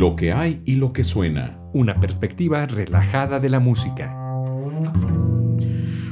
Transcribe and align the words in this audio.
Lo 0.00 0.16
que 0.16 0.32
hay 0.32 0.62
y 0.64 0.76
lo 0.76 0.94
que 0.94 1.04
suena. 1.04 1.58
Una 1.74 2.00
perspectiva 2.00 2.64
relajada 2.64 3.38
de 3.38 3.50
la 3.50 3.60
música. 3.60 4.16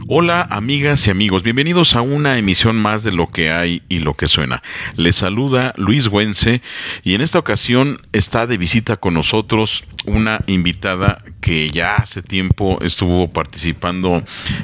Hola 0.06 0.46
amigas 0.50 1.06
y 1.06 1.11
amigos, 1.11 1.42
bienvenidos 1.42 1.96
a 1.96 2.03
una 2.03 2.37
emisión 2.37 2.77
más 2.77 3.03
de 3.03 3.12
Lo 3.12 3.29
que 3.29 3.51
hay 3.51 3.82
y 3.88 4.01
lo 4.01 4.12
que 4.12 4.27
suena. 4.27 4.62
Les 4.96 5.16
saluda 5.16 5.72
Luis 5.79 6.09
Güense 6.09 6.60
y 7.03 7.14
en 7.14 7.22
esta 7.22 7.38
ocasión 7.38 7.96
está 8.12 8.46
de 8.46 8.58
visita 8.58 8.98
con 8.98 9.14
nosotros 9.14 9.85
una 10.04 10.40
invitada 10.46 11.24
que 11.40 11.70
ya 11.70 11.96
hace 11.96 12.22
tiempo 12.22 12.78
estuvo 12.82 13.32
participando 13.32 14.22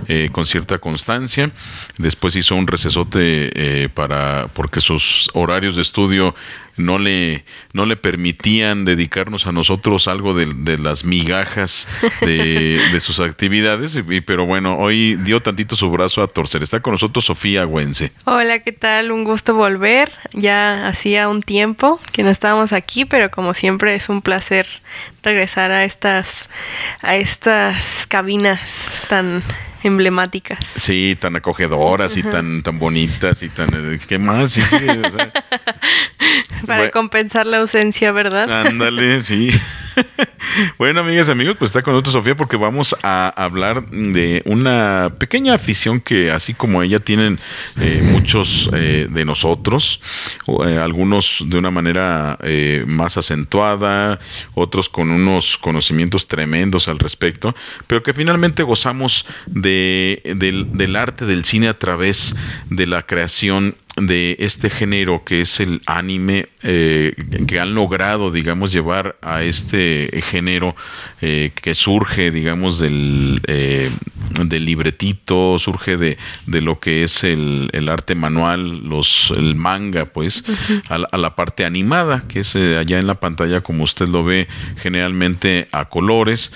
eh, 0.09 0.29
con 0.32 0.46
cierta 0.46 0.79
constancia. 0.79 1.50
Después 1.98 2.36
hizo 2.36 2.54
un 2.56 2.66
recesote 2.66 3.50
eh, 3.54 3.88
para 3.88 4.48
porque 4.54 4.80
sus 4.80 5.29
horarios 5.34 5.77
de 5.77 5.82
estudio 5.82 6.34
no 6.77 6.98
le, 6.98 7.45
no 7.73 7.87
le 7.87 7.96
permitían 7.96 8.84
dedicarnos 8.84 9.46
a 9.46 9.52
nosotros 9.52 10.09
algo 10.09 10.34
de, 10.34 10.79
las 10.79 11.05
migajas 11.05 11.87
de, 12.20 12.80
sus 13.01 13.20
actividades, 13.20 13.98
pero 14.27 14.46
bueno, 14.46 14.77
hoy 14.79 15.16
dio 15.16 15.41
tantito 15.41 15.77
su 15.77 15.91
brazo 15.91 16.23
a 16.23 16.27
torcer. 16.27 16.62
Está 16.62 16.80
con 16.80 16.95
nosotros 16.95 17.24
Sofía 17.27 17.65
Güense. 17.65 18.12
Hola, 18.24 18.60
¿qué 18.60 18.73
tal? 18.73 19.12
Un 19.12 19.24
gusto 19.24 19.54
volver. 19.54 20.10
Ya 20.32 20.88
hacía 20.88 21.29
un 21.29 21.43
tiempo 21.43 22.01
que 22.12 22.23
no 22.23 22.30
estábamos 22.30 22.73
aquí, 22.73 23.04
pero 23.04 23.30
como 23.30 23.54
siempre 23.54 23.95
es 23.95 24.09
un 24.09 24.23
placer 24.23 24.66
regresar 25.23 25.70
a 25.70 25.84
estas, 25.84 26.51
a 27.02 27.16
estas 27.16 28.06
cabinas 28.06 28.60
tan 29.09 29.42
emblemáticas. 29.82 30.59
Sí, 30.64 31.16
tan 31.20 31.37
acogedoras 31.37 32.16
y 32.16 32.23
tan, 32.23 32.62
tan 32.62 32.78
bonitas 32.78 33.42
y 33.42 33.48
tan... 33.50 33.68
Eh, 33.73 33.98
¿Qué 34.06 34.18
más? 34.18 34.52
Sí, 34.52 34.62
sí, 34.62 34.77
Para 36.66 36.91
compensar 36.91 37.46
la 37.46 37.59
ausencia, 37.59 38.12
¿verdad? 38.12 38.66
Ándale, 38.66 39.20
sí. 39.20 39.50
bueno, 40.79 41.01
amigas 41.01 41.29
y 41.29 41.32
amigos, 41.32 41.56
pues 41.59 41.71
está 41.71 41.82
con 41.82 41.93
nosotros 41.93 42.15
Sofía 42.15 42.37
porque 42.37 42.56
vamos 42.56 42.96
a 43.02 43.29
hablar 43.37 43.87
de 43.88 44.43
una 44.45 45.12
pequeña 45.18 45.54
afición 45.54 46.01
que 46.01 46.30
así 46.30 46.54
como 46.54 46.82
ella 46.82 46.98
tienen 46.98 47.38
eh, 47.80 48.02
muchos 48.04 48.71
eh, 48.73 49.06
de 49.10 49.24
nosotros, 49.24 50.01
eh, 50.66 50.79
algunos 50.82 51.45
de 51.46 51.59
una 51.59 51.71
manera 51.71 52.38
más 52.87 53.16
acentuada, 53.16 54.21
otros 54.54 54.88
con 54.88 55.10
unos 55.10 55.59
conocimientos 55.59 56.28
tremendos 56.28 56.88
al 56.88 56.99
respecto, 56.99 57.54
pero 57.87 58.02
que 58.02 58.12
finalmente 58.12 58.62
gozamos 58.62 59.26
de, 59.46 60.21
del 60.24 60.96
arte 60.96 61.26
del 61.26 61.45
cine 61.45 61.68
a 61.68 61.78
través 61.78 62.34
de 62.71 62.87
la 62.87 63.02
creación 63.02 63.76
de 63.96 64.37
este 64.41 64.70
género 64.70 65.22
que 65.25 65.42
es 65.42 65.60
el 65.60 65.81
anime, 65.87 66.48
eh, 66.62 67.14
que 67.47 67.60
han 67.60 67.75
logrado, 67.75 68.32
digamos, 68.32 68.72
llevar 68.72 69.16
a 69.22 69.44
este 69.44 70.10
género 70.22 70.75
eh, 71.20 71.53
que 71.54 71.76
surge, 71.76 72.32
digamos, 72.32 72.81
del, 72.81 73.41
eh, 73.47 73.91
del 74.42 74.65
libretito, 74.65 75.59
surge 75.60 75.97
de, 75.97 76.19
de, 76.47 76.60
lo 76.60 76.81
que 76.81 77.04
es 77.04 77.22
el, 77.22 77.70
el, 77.72 77.88
arte 77.88 78.16
manual, 78.16 78.88
los, 78.88 79.32
el 79.37 79.54
manga, 79.54 80.06
pues, 80.06 80.44
a, 80.88 80.98
la, 80.98 81.09
a, 81.12 81.16
la, 81.16 81.37
parte 81.37 81.65
animada, 81.65 82.25
que 82.26 82.41
es 82.41 82.56
allá 82.56 82.98
en 82.98 83.06
la 83.06 83.20
pantalla, 83.20 83.60
como 83.60 83.84
usted 83.84 84.09
lo 84.09 84.25
ve, 84.25 84.48
generalmente 84.76 85.69
a 85.70 85.88
colores, 85.88 86.53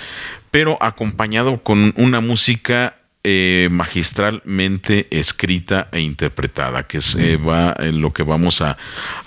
pero 0.51 0.77
acompañado 0.81 1.63
con 1.63 1.93
una 1.97 2.21
música 2.21 2.98
eh, 3.31 3.69
magistralmente 3.71 5.07
escrita 5.11 5.89
e 5.93 6.01
interpretada, 6.01 6.87
que 6.87 6.97
es 6.97 7.15
eh, 7.15 7.37
va 7.37 7.77
en 7.79 8.01
lo 8.01 8.11
que 8.11 8.23
vamos 8.23 8.63
a, 8.63 8.79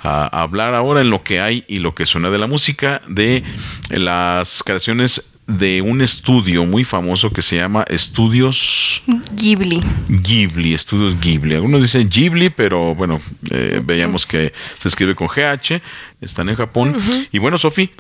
hablar 0.02 0.74
ahora, 0.74 1.02
en 1.02 1.12
lo 1.12 1.22
que 1.22 1.40
hay 1.40 1.66
y 1.68 1.78
lo 1.78 1.94
que 1.94 2.08
suena 2.08 2.32
de 2.32 2.40
la 2.40 2.48
música, 2.48 3.04
de 3.08 3.44
las 3.92 4.64
creaciones 4.64 5.32
de 5.46 5.84
un 5.84 6.02
estudio 6.02 6.66
muy 6.66 6.84
famoso 6.84 7.32
que 7.32 7.44
se 7.44 7.58
llama 7.58 7.86
Estudios 7.90 9.04
Ghibli. 9.36 9.84
Ghibli, 10.10 10.74
Estudios 10.74 11.20
Ghibli. 11.22 11.54
Algunos 11.54 11.84
dicen 11.84 12.10
Ghibli, 12.10 12.50
pero 12.50 12.96
bueno, 12.96 13.22
eh, 13.52 13.82
veíamos 13.84 14.26
que 14.26 14.52
se 14.80 14.88
escribe 14.88 15.14
con 15.14 15.28
GH, 15.28 15.80
están 16.22 16.50
en 16.50 16.56
Japón. 16.56 16.96
Y 17.32 17.38
bueno, 17.38 17.60
Sofi, 17.60 17.92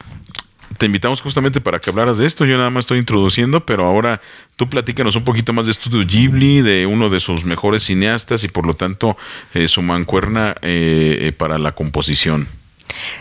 te 0.81 0.88
invitamos 0.88 1.22
justamente 1.22 1.62
para 1.62 1.78
que 1.78 1.92
hablaras 1.92 2.18
de 2.18 2.25
esto. 2.25 2.44
Yo 2.44 2.58
nada 2.58 2.72
más 2.72 2.86
estoy 2.86 2.97
introduciendo, 2.97 3.64
pero 3.68 3.86
ahora 3.86 4.19
tú 4.56 4.68
platícanos 4.68 5.16
un 5.16 5.24
poquito 5.24 5.53
más 5.53 5.66
de 5.66 5.72
Estudio 5.72 6.03
Ghibli, 6.03 6.62
de 6.62 6.88
uno 6.88 7.12
de 7.12 7.19
sus 7.19 7.46
mejores 7.46 7.84
cineastas 7.84 8.44
y 8.44 8.47
por 8.47 8.66
lo 8.66 8.74
tanto 8.74 9.16
eh, 9.53 9.68
su 9.68 9.84
mancuerna 9.84 10.56
eh, 10.64 11.19
eh, 11.22 11.31
para 11.34 11.59
la 11.59 11.74
composición. 11.74 12.47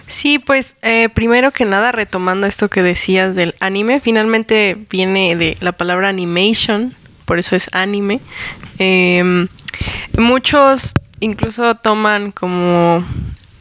Sí, 0.06 0.38
pues 0.38 0.74
primero 1.12 1.50
que 1.50 1.66
nada, 1.66 1.92
retomando 1.92 2.46
esto 2.46 2.70
que 2.70 2.80
decías 2.80 3.36
del 3.36 3.54
anime, 3.60 4.00
finalmente 4.00 4.78
viene 4.88 5.36
de 5.36 5.58
la 5.60 5.72
palabra 5.72 6.08
animation, 6.08 6.94
por 7.26 7.38
eso 7.38 7.56
es 7.56 7.68
anime. 7.72 8.20
Em, 8.78 9.48
muchos 10.16 10.94
incluso 11.20 11.74
toman 11.74 12.32
como 12.32 13.04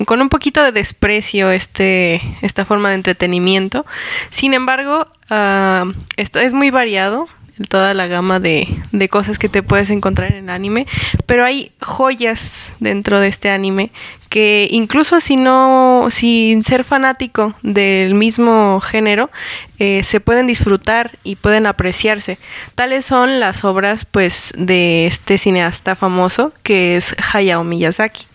con 0.05 0.21
un 0.21 0.29
poquito 0.29 0.63
de 0.63 0.71
desprecio 0.71 1.51
este, 1.51 2.21
esta 2.41 2.65
forma 2.65 2.89
de 2.89 2.95
entretenimiento. 2.95 3.85
Sin 4.29 4.53
embargo, 4.53 5.07
uh, 5.29 5.91
esto 6.17 6.39
es 6.39 6.53
muy 6.53 6.69
variado 6.69 7.27
toda 7.67 7.93
la 7.93 8.07
gama 8.07 8.39
de, 8.39 8.67
de, 8.93 9.09
cosas 9.09 9.37
que 9.37 9.49
te 9.49 9.61
puedes 9.63 9.89
encontrar 9.89 10.33
en 10.33 10.49
anime, 10.49 10.87
pero 11.25 11.43
hay 11.43 11.73
joyas 11.81 12.71
dentro 12.79 13.19
de 13.19 13.27
este 13.27 13.49
anime 13.49 13.91
que 14.29 14.67
incluso 14.71 15.19
si 15.19 15.35
no, 15.35 16.07
sin 16.11 16.63
ser 16.63 16.83
fanático 16.83 17.55
del 17.63 18.13
mismo 18.13 18.79
género, 18.79 19.29
eh, 19.79 20.03
se 20.03 20.19
pueden 20.19 20.45
disfrutar 20.45 21.17
y 21.23 21.35
pueden 21.35 21.65
apreciarse. 21.65 22.37
Tales 22.75 23.05
son 23.05 23.39
las 23.39 23.63
obras 23.63 24.05
pues 24.05 24.53
de 24.55 25.07
este 25.07 25.37
cineasta 25.37 25.95
famoso 25.95 26.53
que 26.63 26.95
es 26.95 27.15
Hayao 27.33 27.63
Miyazaki 27.63 28.27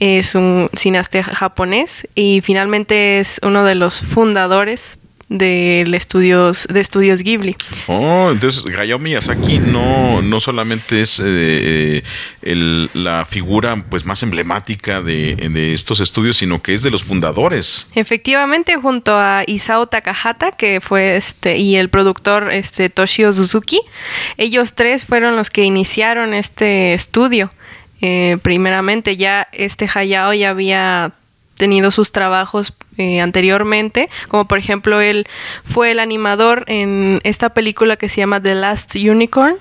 es 0.00 0.34
un 0.34 0.70
cineasta 0.74 1.22
japonés 1.22 2.06
y 2.14 2.40
finalmente 2.40 3.20
es 3.20 3.40
uno 3.42 3.64
de 3.64 3.74
los 3.74 4.00
fundadores 4.00 4.98
del 5.28 5.92
estudios 5.94 6.66
de 6.70 6.80
estudios 6.80 7.22
Ghibli. 7.22 7.56
Oh, 7.86 8.30
entonces 8.32 8.64
Hayao 8.74 8.98
Miyazaki 8.98 9.58
no, 9.58 10.22
no 10.22 10.40
solamente 10.40 11.02
es 11.02 11.20
eh, 11.20 12.02
eh, 12.42 12.88
la 12.94 13.26
figura 13.26 13.84
pues 13.90 14.04
más 14.06 14.22
emblemática 14.22 15.02
de, 15.02 15.36
de, 15.36 15.74
estos 15.74 16.00
estudios, 16.00 16.38
sino 16.38 16.62
que 16.62 16.74
es 16.74 16.82
de 16.82 16.90
los 16.90 17.04
fundadores. 17.04 17.88
Efectivamente, 17.94 18.76
junto 18.76 19.16
a 19.16 19.42
Isao 19.46 19.86
Takahata, 19.86 20.52
que 20.52 20.80
fue 20.80 21.16
este, 21.16 21.58
y 21.58 21.76
el 21.76 21.90
productor 21.90 22.50
este 22.50 22.88
Toshio 22.88 23.32
Suzuki, 23.32 23.80
ellos 24.38 24.74
tres 24.74 25.04
fueron 25.04 25.36
los 25.36 25.50
que 25.50 25.64
iniciaron 25.64 26.32
este 26.32 26.94
estudio. 26.94 27.50
Eh, 28.00 28.38
primeramente 28.42 29.16
ya 29.16 29.48
este 29.52 29.88
Hayao 29.92 30.32
ya 30.32 30.50
había 30.50 31.12
tenido 31.58 31.90
sus 31.90 32.12
trabajos 32.12 32.72
eh, 32.96 33.20
anteriormente, 33.20 34.08
como 34.28 34.46
por 34.46 34.58
ejemplo 34.58 35.00
él 35.00 35.26
fue 35.64 35.90
el 35.90 35.98
animador 35.98 36.64
en 36.68 37.20
esta 37.24 37.50
película 37.50 37.96
que 37.96 38.08
se 38.08 38.20
llama 38.20 38.40
The 38.40 38.54
Last 38.54 38.94
Unicorn, 38.94 39.56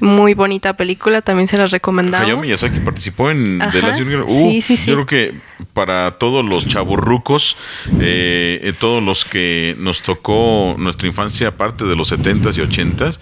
muy 0.00 0.34
bonita 0.34 0.76
película, 0.76 1.22
también 1.22 1.48
se 1.48 1.56
las 1.56 1.70
recomendamos. 1.70 2.26
Hayao 2.26 2.40
Miyazaki 2.40 2.80
participó 2.80 3.30
en 3.30 3.60
The 3.72 3.82
Last 3.82 4.00
Unicorn. 4.00 4.28
sí, 4.28 4.60
sí, 4.60 4.76
sí. 4.76 4.90
Yo 4.90 4.96
creo 4.96 5.06
que 5.06 5.34
para 5.72 6.12
todos 6.12 6.44
los 6.44 6.66
chaburrucos, 6.66 7.56
eh, 8.00 8.72
todos 8.78 9.02
los 9.02 9.24
que 9.24 9.76
nos 9.78 10.02
tocó 10.02 10.74
nuestra 10.78 11.06
infancia, 11.06 11.48
aparte 11.48 11.84
de 11.84 11.96
los 11.96 12.12
70s 12.12 12.56
y 12.56 12.60
80s, 12.60 13.18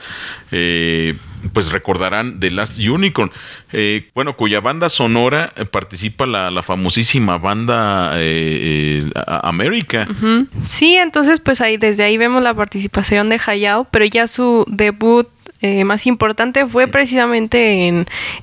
eh, 0.50 1.16
pues 1.52 1.72
recordarán 1.72 2.40
The 2.40 2.50
Last 2.50 2.78
Unicorn, 2.78 3.30
eh, 3.72 4.10
bueno, 4.14 4.36
cuya 4.36 4.60
banda 4.60 4.88
sonora 4.88 5.52
eh, 5.56 5.64
participa 5.64 6.26
la, 6.26 6.62
famosísima 6.62 7.38
banda 7.38 8.12
eh, 8.14 9.10
América. 9.26 10.06
Sí, 10.66 10.96
entonces 10.96 11.40
pues 11.40 11.60
ahí 11.60 11.76
desde 11.76 12.04
ahí 12.04 12.16
vemos 12.16 12.42
la 12.42 12.54
participación 12.54 13.28
de 13.28 13.40
Hayao, 13.44 13.86
pero 13.90 14.04
ya 14.04 14.26
su 14.26 14.64
debut 14.68 15.28
más 15.86 16.06
importante 16.06 16.66
fue 16.66 16.88
precisamente 16.88 17.88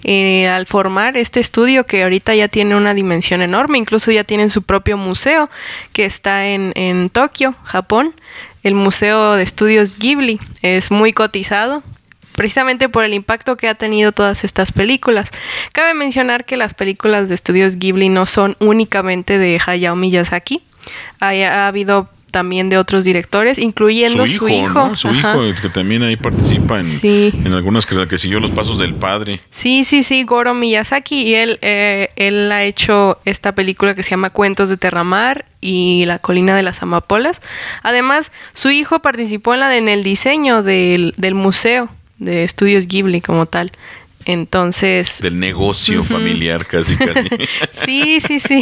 en, 0.03 0.47
al 0.47 0.65
formar 0.65 1.17
este 1.17 1.39
estudio 1.39 1.85
que 1.85 2.01
ahorita 2.01 2.33
ya 2.33 2.47
tiene 2.47 2.75
una 2.75 2.95
dimensión 2.95 3.43
enorme, 3.43 3.77
incluso 3.77 4.11
ya 4.11 4.23
tienen 4.23 4.49
su 4.49 4.63
propio 4.63 4.97
museo 4.97 5.47
que 5.93 6.05
está 6.05 6.47
en, 6.47 6.71
en 6.75 7.11
Tokio, 7.11 7.53
Japón. 7.63 8.15
El 8.63 8.75
Museo 8.75 9.33
de 9.33 9.43
Estudios 9.43 9.97
Ghibli 9.97 10.39
es 10.61 10.91
muy 10.91 11.13
cotizado, 11.13 11.83
precisamente 12.35 12.89
por 12.89 13.03
el 13.03 13.13
impacto 13.13 13.57
que 13.57 13.67
ha 13.67 13.75
tenido 13.75 14.11
todas 14.11 14.43
estas 14.43 14.71
películas. 14.71 15.29
Cabe 15.71 15.93
mencionar 15.93 16.45
que 16.45 16.57
las 16.57 16.73
películas 16.73 17.29
de 17.29 17.35
estudios 17.35 17.77
Ghibli 17.77 18.09
no 18.09 18.25
son 18.25 18.55
únicamente 18.59 19.37
de 19.37 19.59
Hayao 19.65 19.95
Miyazaki. 19.95 20.61
ha 21.19 21.67
habido 21.67 22.09
también 22.31 22.69
de 22.69 22.77
otros 22.77 23.03
directores, 23.03 23.59
incluyendo 23.59 24.25
su 24.25 24.47
hijo. 24.47 24.87
¿no? 24.87 24.95
Su 24.95 25.09
hijo, 25.09 25.41
que 25.61 25.67
también 25.67 26.01
ahí 26.01 26.15
participa 26.15 26.79
en, 26.79 26.85
Sí. 26.85 27.29
en 27.43 27.53
algunas 27.53 27.85
que, 27.85 28.07
que 28.07 28.17
siguió 28.17 28.39
los 28.39 28.51
pasos 28.51 28.79
del 28.79 28.93
padre. 28.95 29.41
Sí, 29.49 29.83
sí, 29.83 30.01
sí, 30.01 30.23
Goro 30.23 30.53
Miyazaki. 30.53 31.23
Y 31.23 31.35
él, 31.35 31.59
eh, 31.61 32.09
él 32.15 32.49
ha 32.53 32.63
hecho 32.63 33.19
esta 33.25 33.53
película 33.53 33.95
que 33.95 34.03
se 34.03 34.11
llama 34.11 34.29
Cuentos 34.29 34.69
de 34.69 34.77
Terramar 34.77 35.43
y 35.59 36.05
La 36.07 36.19
colina 36.19 36.55
de 36.55 36.63
las 36.63 36.81
amapolas. 36.81 37.41
Además, 37.83 38.31
su 38.53 38.69
hijo 38.69 38.99
participó 39.01 39.53
en, 39.53 39.59
la 39.59 39.67
de- 39.67 39.77
en 39.79 39.89
el 39.89 40.01
diseño 40.03 40.63
del, 40.63 41.13
del 41.17 41.35
museo 41.35 41.89
de 42.21 42.43
Estudios 42.43 42.87
Ghibli 42.87 43.19
como 43.19 43.45
tal. 43.47 43.71
Entonces, 44.25 45.19
Del 45.19 45.39
negocio 45.39 46.03
familiar, 46.03 46.67
casi, 46.67 46.95
casi. 46.95 47.27
Sí, 47.71 48.19
sí, 48.19 48.39
sí. 48.39 48.61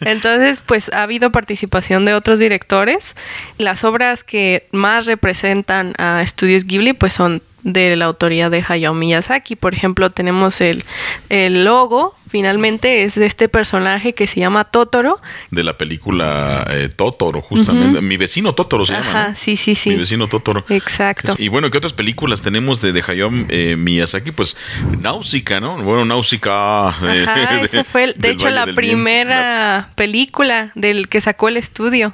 Entonces, 0.00 0.62
pues 0.64 0.90
ha 0.92 1.02
habido 1.02 1.30
participación 1.30 2.04
de 2.06 2.14
otros 2.14 2.38
directores. 2.38 3.14
Las 3.58 3.84
obras 3.84 4.24
que 4.24 4.66
más 4.72 5.04
representan 5.06 5.94
a 5.98 6.22
Estudios 6.22 6.64
Ghibli, 6.64 6.94
pues 6.94 7.12
son 7.12 7.42
de 7.62 7.96
la 7.96 8.06
autoría 8.06 8.48
de 8.48 8.64
Hayao 8.66 8.94
Miyazaki. 8.94 9.56
Por 9.56 9.74
ejemplo, 9.74 10.10
tenemos 10.10 10.60
el, 10.62 10.84
el 11.28 11.64
logo, 11.64 12.16
finalmente, 12.28 13.02
es 13.04 13.14
de 13.14 13.26
este 13.26 13.48
personaje 13.48 14.12
que 14.14 14.26
se 14.26 14.40
llama 14.40 14.64
Totoro. 14.64 15.20
de 15.50 15.64
la 15.64 15.76
película 15.78 16.66
eh, 16.70 16.88
Totoro, 16.94 17.40
justamente. 17.40 18.00
Mi 18.00 18.16
vecino 18.16 18.54
Totoro 18.54 18.84
se 18.86 18.92
llama. 18.92 19.28
¿no? 19.30 19.36
sí, 19.36 19.56
sí, 19.56 19.74
sí. 19.74 19.90
Mi 19.90 19.96
vecino 19.96 20.26
Totoro. 20.28 20.64
Exacto. 20.68 21.34
Y 21.38 21.48
bueno, 21.48 21.70
¿qué 21.70 21.78
otras 21.78 21.92
películas 21.92 22.42
tenemos 22.42 22.80
de, 22.80 22.92
de 22.92 23.02
Hayao 23.06 23.30
eh, 23.48 23.76
Miyazaki? 23.76 24.30
Pues 24.32 24.56
Náusica, 25.00 25.60
¿no? 25.60 25.82
Bueno, 25.82 26.04
Náusica. 26.04 26.94
eh, 27.02 27.24
Ajá, 27.26 27.60
esa 27.62 27.84
fue, 27.84 28.04
el- 28.04 28.14
de 28.16 28.30
hecho, 28.30 28.44
Valle 28.46 28.56
la 28.56 28.66
primera 28.74 29.88
película 29.94 30.70
del 30.74 31.08
que 31.08 31.20
sacó 31.20 31.48
el 31.48 31.56
estudio. 31.56 32.12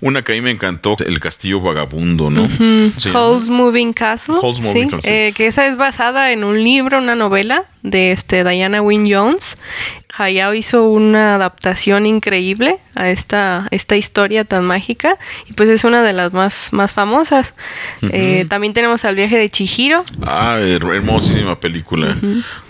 Una 0.00 0.22
que 0.22 0.32
a 0.32 0.34
mí 0.34 0.40
me 0.40 0.50
encantó, 0.50 0.96
El 1.04 1.20
Castillo 1.20 1.60
Vagabundo, 1.60 2.30
¿no? 2.30 2.48
Howl's 3.14 3.48
Moving 3.48 3.92
Castle. 3.92 4.36
Howl's 4.40 4.60
Moving 4.60 4.84
sí, 4.84 4.90
Castle. 4.96 5.28
eh, 5.28 5.32
que 5.32 5.46
esa 5.46 5.66
es 5.66 5.76
basada 5.76 6.32
en 6.32 6.44
un 6.44 6.62
libro, 6.62 6.98
una 6.98 7.14
novela 7.14 7.64
de 7.82 8.12
este 8.12 8.44
Diana 8.44 8.80
Wynne 8.82 9.12
Jones. 9.14 9.56
Hayao 10.14 10.52
hizo 10.52 10.84
una 10.88 11.36
adaptación 11.36 12.04
increíble 12.04 12.76
a 12.94 13.08
esta, 13.08 13.66
esta 13.70 13.96
historia 13.96 14.44
tan 14.44 14.66
mágica 14.66 15.16
y 15.48 15.54
pues 15.54 15.70
es 15.70 15.84
una 15.84 16.02
de 16.02 16.12
las 16.12 16.34
más, 16.34 16.68
más 16.72 16.92
famosas. 16.92 17.54
Eh, 18.02 18.44
también 18.48 18.74
tenemos 18.74 19.06
al 19.06 19.14
viaje 19.14 19.38
de 19.38 19.48
Chihiro. 19.48 20.04
Ah, 20.26 20.56
her- 20.60 20.84
hermosísima 20.94 21.58
película. 21.58 22.16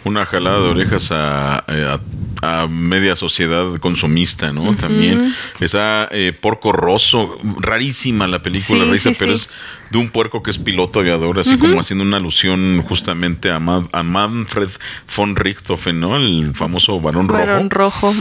Una 0.05 0.25
jalada 0.25 0.59
de 0.61 0.69
orejas 0.69 1.11
a, 1.11 1.57
a- 1.59 2.01
a 2.45 2.67
media 2.69 3.15
sociedad 3.17 3.67
consumista, 3.81 4.53
¿no? 4.53 4.77
También. 4.77 5.35
Está 5.61 6.09
eh, 6.13 6.33
Porco 6.33 6.73
Rosso, 6.73 7.39
rarísima 7.61 8.27
la 8.29 8.41
película, 8.43 8.85
Sí, 8.97 8.99
sí, 8.99 9.17
pero 9.19 9.37
sí. 9.39 9.45
es 9.45 9.51
de 9.93 9.99
un 9.99 10.09
puerco 10.09 10.43
que 10.43 10.51
es 10.51 10.59
piloto 10.59 11.01
aviador, 11.01 11.39
así 11.39 11.59
como 11.59 11.79
haciendo 11.79 12.03
una 12.05 12.17
alusión 12.17 12.83
justamente 12.83 13.51
a, 13.51 13.59
Ma- 13.61 13.87
a 13.93 14.03
Manfred 14.03 14.71
von 15.17 15.37
Richthofen, 15.37 16.01
¿no? 16.01 16.17
El 16.17 16.53
famoso 16.55 16.99
varón 17.01 17.29
rojo. 17.29 17.39
Varón 17.39 17.71
rojo. 17.71 18.15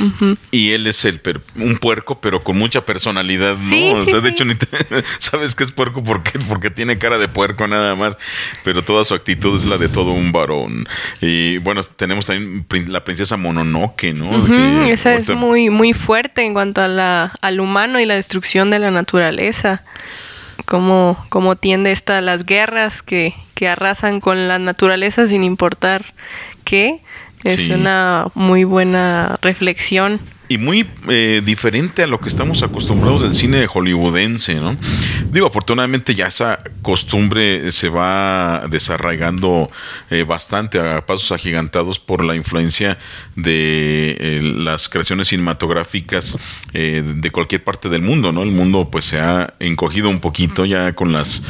Y 0.52 0.72
él 0.72 0.86
es 0.88 1.06
el 1.06 1.20
per- 1.22 1.40
un 1.56 1.78
puerco, 1.78 2.20
pero 2.20 2.44
con 2.44 2.58
mucha 2.58 2.86
personalidad, 2.86 3.56
¿no? 3.58 3.70
Sí, 3.70 3.90
o 3.94 4.04
sí, 4.04 4.12
sea, 4.12 4.20
de 4.20 4.28
sí. 4.30 4.34
hecho, 4.36 4.46
ni 4.46 4.56
te- 4.56 4.68
sabes 5.20 5.56
que 5.56 5.64
es 5.64 5.72
puerco 5.72 6.04
porque, 6.04 6.38
porque 6.40 6.70
tiene 6.70 6.98
cara 6.98 7.18
de 7.18 7.30
puerco 7.30 7.66
nada 7.68 7.96
más, 7.96 8.18
pero 8.64 8.84
toda 8.84 9.04
su 9.06 9.14
actitud 9.14 9.58
es 9.58 9.66
la 9.66 9.78
de 9.78 9.88
todo 9.88 10.12
un 10.12 10.32
varón. 10.34 10.86
Y 11.22 11.58
bueno, 11.60 11.82
tenemos 11.84 12.26
también 12.26 12.66
la 12.88 13.04
princesa 13.06 13.38
Mononoke, 13.38 14.14
¿no? 14.14 14.46
Que 14.46 14.92
esa 14.92 15.14
es 15.16 15.30
muy, 15.30 15.70
muy 15.70 15.94
fuerte 15.94 16.42
en 16.44 16.54
cuanto 16.54 16.82
a 16.82 16.90
la, 16.90 17.32
al 17.42 17.60
humano 17.62 18.00
y 18.02 18.06
la 18.06 18.16
destrucción 18.16 18.70
de 18.70 18.80
la 18.80 18.92
naturaleza. 18.92 19.84
Cómo, 20.72 21.18
cómo 21.28 21.58
tiende 21.58 21.92
esta 21.92 22.20
a 22.20 22.22
las 22.22 22.46
guerras 22.46 23.04
que, 23.04 23.34
que 23.56 23.68
arrasan 23.68 24.22
con 24.22 24.48
la 24.48 24.58
naturaleza 24.58 25.28
sin 25.28 25.44
importar 25.44 26.06
qué. 26.64 27.02
Es 27.44 27.60
Sí. 27.66 27.74
una 27.74 28.28
muy 28.36 28.64
buena 28.64 29.38
reflexión. 29.42 30.22
Y 30.52 30.58
muy 30.58 30.86
eh, 31.08 31.42
diferente 31.46 32.04
a 32.04 32.08
lo 32.08 32.20
que 32.20 32.28
estamos 32.28 32.62
acostumbrados 32.62 33.22
del 33.22 33.34
cine 33.34 33.68
hollywoodense, 33.68 34.56
¿no? 34.56 34.76
Digo, 35.32 35.48
afortunadamente 35.48 36.14
ya 36.14 36.28
esa 36.28 36.60
costumbre 36.82 37.72
se 37.72 37.88
va 37.88 38.68
desarraigando 38.70 39.72
eh, 40.10 40.24
bastante 40.24 40.78
a 40.80 41.06
pasos 41.06 41.32
agigantados 41.32 42.00
por 42.00 42.24
la 42.24 42.36
influencia 42.36 42.98
de 43.38 44.18
eh, 44.20 44.42
las 44.42 44.90
creaciones 44.90 45.30
cinematográficas 45.30 46.38
eh, 46.74 47.02
de 47.16 47.32
cualquier 47.32 47.64
parte 47.64 47.88
del 47.88 48.02
mundo, 48.02 48.34
¿no? 48.34 48.44
El 48.44 48.52
mundo 48.52 48.90
pues 48.92 49.06
se 49.06 49.20
ha 49.20 49.54
encogido 49.60 50.10
un 50.10 50.20
poquito 50.20 50.66
ya 50.66 50.94
con 50.94 51.14
las 51.14 51.44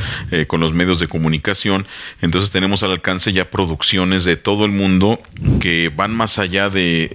con 0.47 0.59
los 0.59 0.73
medios 0.73 0.99
de 0.99 1.07
comunicación, 1.07 1.87
entonces 2.21 2.51
tenemos 2.51 2.83
al 2.83 2.91
alcance 2.91 3.33
ya 3.33 3.49
producciones 3.49 4.23
de 4.23 4.37
todo 4.37 4.65
el 4.65 4.71
mundo 4.71 5.19
que 5.59 5.91
van 5.93 6.15
más 6.15 6.39
allá 6.39 6.69
de 6.69 7.09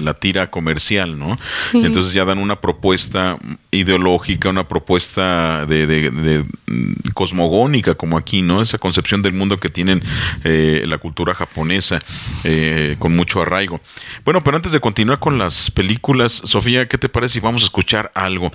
la 0.00 0.14
tira 0.14 0.50
comercial, 0.50 0.71
¿no? 1.18 1.38
Entonces 1.74 2.12
ya 2.12 2.24
dan 2.24 2.38
una 2.38 2.60
propuesta 2.60 3.38
ideológica, 3.70 4.48
una 4.50 4.68
propuesta 4.68 5.66
de, 5.66 5.86
de- 5.86 6.10
de, 6.10 6.44
mm, 6.66 7.10
cosmogónica, 7.14 7.94
como 7.94 8.16
aquí, 8.18 8.42
¿no? 8.42 8.62
Esa 8.62 8.78
concepción 8.78 9.22
del 9.22 9.32
mundo 9.32 9.58
que 9.60 9.68
tienen 9.68 10.02
eh, 10.44 10.84
la 10.86 10.98
cultura 10.98 11.34
japonesa, 11.34 11.98
eh, 12.44 12.96
con 12.98 13.14
mucho 13.16 13.40
arraigo. 13.42 13.80
Bueno, 14.24 14.40
pero 14.42 14.56
antes 14.56 14.72
de 14.72 14.80
continuar 14.80 15.18
con 15.18 15.38
las 15.38 15.70
películas, 15.70 16.32
Sofía, 16.44 16.86
¿qué 16.88 16.98
te 16.98 17.08
parece 17.08 17.34
si 17.34 17.40
vamos 17.40 17.62
a 17.62 17.66
escuchar 17.66 18.10
algo? 18.14 18.50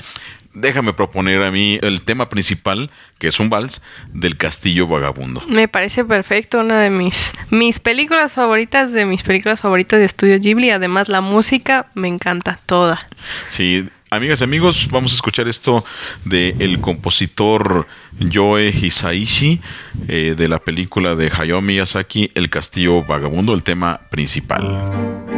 Déjame 0.59 0.93
proponer 0.93 1.43
a 1.43 1.51
mí 1.51 1.77
el 1.83 2.01
tema 2.01 2.29
principal, 2.29 2.89
que 3.19 3.27
es 3.27 3.39
un 3.39 3.49
vals, 3.49 3.83
del 4.11 4.37
Castillo 4.37 4.87
Vagabundo. 4.87 5.43
Me 5.47 5.67
parece 5.67 6.03
perfecto, 6.03 6.59
una 6.61 6.79
de 6.79 6.89
mis, 6.89 7.33
mis 7.51 7.79
películas 7.79 8.31
favoritas, 8.31 8.91
de 8.91 9.05
mis 9.05 9.21
películas 9.21 9.61
favoritas 9.61 9.99
de 9.99 10.05
Estudio 10.05 10.39
Ghibli. 10.39 10.71
Además, 10.71 11.09
la 11.09 11.21
música 11.21 11.87
me 11.93 12.07
encanta 12.07 12.59
toda. 12.65 13.07
Sí, 13.49 13.87
amigas 14.09 14.41
y 14.41 14.45
amigos, 14.45 14.87
vamos 14.89 15.11
a 15.11 15.15
escuchar 15.15 15.47
esto 15.47 15.85
de 16.25 16.55
el 16.57 16.81
compositor 16.81 17.85
Yoe 18.17 18.69
Hisaishi 18.69 19.61
eh, 20.07 20.33
de 20.35 20.47
la 20.47 20.57
película 20.57 21.13
de 21.13 21.31
Hayao 21.31 21.61
Miyazaki, 21.61 22.29
El 22.33 22.49
Castillo 22.49 23.03
Vagabundo, 23.03 23.53
el 23.53 23.61
tema 23.61 24.01
principal. 24.09 25.36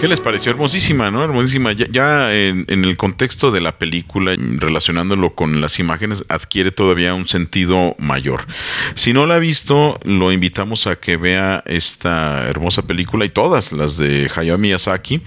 ¿Qué 0.00 0.08
les 0.08 0.18
pareció? 0.18 0.50
Hermosísima, 0.50 1.10
¿no? 1.10 1.22
Hermosísima. 1.22 1.72
Ya, 1.72 2.34
en, 2.34 2.64
en, 2.68 2.84
el 2.84 2.96
contexto 2.96 3.50
de 3.50 3.60
la 3.60 3.76
película, 3.76 4.34
relacionándolo 4.56 5.34
con 5.34 5.60
las 5.60 5.78
imágenes, 5.78 6.24
adquiere 6.30 6.72
todavía 6.72 7.12
un 7.12 7.28
sentido 7.28 7.96
mayor. 7.98 8.46
Si 8.94 9.12
no 9.12 9.26
la 9.26 9.34
ha 9.34 9.38
visto, 9.38 10.00
lo 10.04 10.32
invitamos 10.32 10.86
a 10.86 10.96
que 10.96 11.18
vea 11.18 11.62
esta 11.66 12.48
hermosa 12.48 12.80
película 12.80 13.26
y 13.26 13.28
todas 13.28 13.72
las 13.72 13.98
de 13.98 14.30
Hayao 14.34 14.56
Miyazaki. 14.56 15.20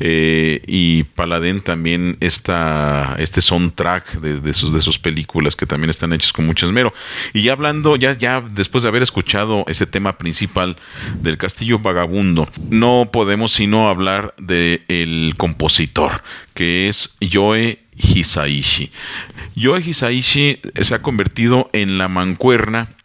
Eh, 0.00 0.62
y 0.66 1.04
Paladén 1.04 1.60
también 1.60 2.16
está 2.20 3.16
este 3.18 3.40
soundtrack 3.40 4.20
de, 4.20 4.52
sus, 4.52 4.72
de 4.72 4.80
sus 4.80 4.98
películas 4.98 5.56
que 5.56 5.66
también 5.66 5.90
están 5.90 6.12
hechas 6.12 6.32
con 6.32 6.46
mucho 6.46 6.66
esmero. 6.66 6.92
Y 7.32 7.42
ya 7.42 7.52
hablando, 7.52 7.96
ya, 7.96 8.16
ya 8.16 8.40
después 8.40 8.82
de 8.82 8.88
haber 8.88 9.02
escuchado 9.02 9.64
ese 9.68 9.86
tema 9.86 10.18
principal 10.18 10.76
del 11.20 11.38
Castillo 11.38 11.78
Vagabundo, 11.78 12.48
no 12.70 13.10
podemos 13.12 13.52
sino 13.52 13.88
hablar 13.88 14.34
del 14.38 15.34
compositor, 15.36 16.22
que 16.54 16.88
es 16.88 17.16
Yoe 17.20 17.78
Hisaishi. 17.96 18.90
Yoe 19.54 19.80
Hisaishi 19.80 20.60
se 20.80 20.94
ha 20.94 21.02
convertido 21.02 21.70
en 21.72 21.98
la 21.98 22.08
mancuerna 22.08 22.96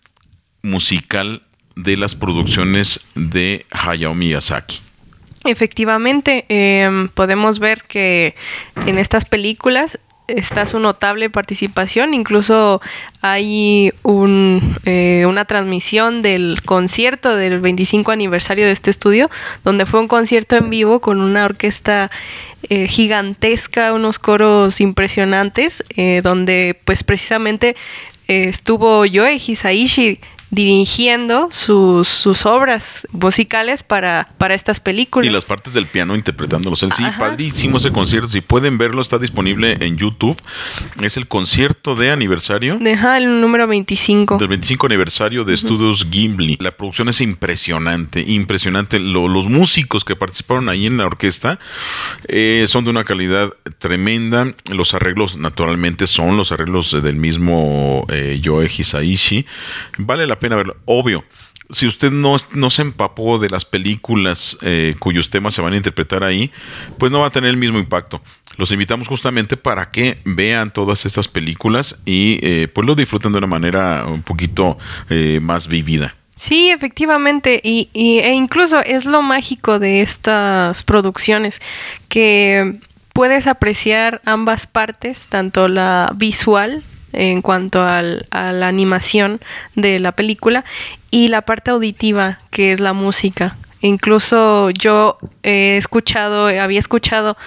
musical 0.62 1.43
de 1.75 1.98
las 1.98 2.15
producciones 2.15 3.05
de 3.15 3.65
Hayao 3.72 4.13
Miyazaki. 4.13 4.81
Efectivamente, 5.46 6.46
eh, 6.50 7.08
podemos 7.13 7.60
ver 7.60 7.84
que 7.84 8.36
en 8.86 8.98
estas 8.98 9.25
películas 9.25 10.00
está 10.29 10.65
su 10.65 10.79
notable 10.79 11.29
participación. 11.29 12.13
Incluso 12.13 12.81
hay 13.22 13.91
un, 14.03 14.77
eh, 14.86 15.25
una 15.27 15.46
transmisión 15.46 16.22
del 16.22 16.62
concierto 16.63 17.36
del 17.36 17.60
25 17.60 18.12
aniversario 18.12 18.65
de 18.65 18.72
este 18.72 18.91
estudio, 18.91 19.29
donde 19.63 19.86
fue 19.86 20.00
un 20.00 20.08
concierto 20.08 20.55
en 20.55 20.69
vivo 20.69 21.01
con 21.01 21.22
una 21.22 21.46
orquesta 21.46 22.12
eh, 22.69 22.88
gigantesca, 22.88 23.93
unos 23.93 24.19
coros 24.19 24.81
impresionantes, 24.81 25.84
eh, 25.96 26.22
donde 26.24 26.79
pues 26.86 27.03
precisamente 27.03 27.75
estuvo 28.27 29.05
Yoe 29.05 29.36
Hisaishi 29.36 30.19
dirigiendo 30.51 31.50
sus, 31.51 32.08
sus 32.08 32.46
obras 32.46 33.08
musicales 33.12 33.84
para, 33.84 34.29
para 34.38 34.56
estas 34.56 34.79
películas. 34.79 35.27
Y 35.27 35.32
las 35.32 35.46
partes 35.46 35.74
del 35.74 35.86
piano 35.86 36.15
interpretándolos. 36.15 36.84
El 36.84 36.91
sí, 36.94 37.03
Ajá. 37.03 37.20
padrísimo 37.20 37.77
ese 37.77 37.91
concierto. 37.91 38.29
Si 38.29 38.41
pueden 38.41 38.77
verlo, 38.77 39.01
está 39.01 39.18
disponible 39.20 39.77
en 39.79 39.98
YouTube. 39.98 40.41
Es 41.01 41.18
el 41.18 41.27
concierto 41.27 41.96
de 41.96 42.12
aniversario. 42.12 42.77
Deja 42.79 43.18
el 43.18 43.41
número 43.41 43.68
25. 43.68 44.38
Del 44.38 44.48
25 44.48 44.88
aniversario 44.88 45.44
de 45.44 45.53
Estudios 45.53 46.08
Gimli. 46.10 46.58
La 46.60 46.72
producción 46.72 47.10
es 47.10 47.22
impresionante, 47.22 48.22
impresionante. 48.22 49.00
Lo, 49.00 49.27
los 49.27 49.48
músicos 49.48 50.03
que 50.03 50.15
participaron 50.15 50.70
ahí 50.70 50.88
en 50.88 50.98
la 50.98 51.06
orquesta 51.06 51.60
eh, 52.27 52.65
son 52.68 52.86
de 52.86 52.89
una 52.89 53.03
calidad 53.03 53.51
tremenda. 53.77 54.53
Los 54.72 54.94
arreglos, 54.94 55.38
naturalmente, 55.38 56.08
son 56.08 56.38
los 56.38 56.51
arreglos 56.51 56.91
del 57.03 57.15
mismo 57.18 58.06
eh, 58.10 58.39
Yoe 58.41 58.65
Hisaishi. 58.65 59.46
Vale 59.98 60.25
la 60.25 60.38
pena 60.39 60.55
verlo. 60.55 60.77
Obvio, 60.86 61.24
si 61.72 61.86
usted 61.86 62.12
no, 62.12 62.36
no 62.53 62.69
se 62.69 62.81
empapó 62.81 63.38
de 63.38 63.50
las 63.50 63.65
películas 63.65 64.58
eh, 64.62 64.96
cuyos 65.00 65.29
temas 65.29 65.53
se 65.53 65.62
van 65.62 65.74
a 65.74 65.77
interpretar 65.77 66.24
ahí, 66.24 66.51
pues 66.98 67.12
no 67.12 67.19
va 67.19 67.27
a 67.27 67.31
tener 67.31 67.51
el 67.51 67.58
mismo 67.58 67.79
impacto. 67.79 68.22
Los 68.58 68.72
invitamos 68.72 69.08
justamente 69.08 69.55
para 69.55 69.91
que 69.91 70.19
vean 70.25 70.72
todas 70.72 71.05
estas 71.05 71.27
películas 71.27 72.00
y 72.05 72.39
eh, 72.41 72.67
pues 72.74 72.86
lo 72.88 72.96
disfruten 72.96 73.31
de 73.31 73.38
una 73.38 73.48
manera 73.48 74.05
un 74.08 74.24
poquito 74.24 74.77
eh, 75.10 75.39
más 75.41 75.67
vivida. 75.67 76.15
Sí, 76.36 76.69
efectivamente, 76.69 77.60
y, 77.63 77.89
y, 77.93 78.19
e 78.19 78.31
incluso 78.34 78.79
es 78.79 79.05
lo 79.05 79.22
mágico 79.22 79.77
de 79.77 80.01
estas 80.01 80.84
producciones, 80.84 81.60
que 82.08 82.79
puedes 83.13 83.46
apreciar 83.46 84.22
ambas 84.24 84.65
partes, 84.65 85.27
tanto 85.27 85.67
la 85.67 86.13
visual 86.15 86.86
en 87.13 87.42
cuanto 87.42 87.84
al, 87.84 88.25
a 88.32 88.51
la 88.51 88.68
animación 88.68 89.39
de 89.75 90.00
la 90.00 90.12
película 90.12 90.66
y 91.12 91.28
la 91.28 91.42
parte 91.42 91.72
auditiva 91.72 92.39
que 92.51 92.72
es 92.72 92.80
la 92.80 92.94
música. 92.94 93.56
Incluso 93.82 94.72
yo 94.72 95.18
he 95.42 95.78
escuchado, 95.78 96.48
había 96.48 96.80
escuchado 96.80 97.38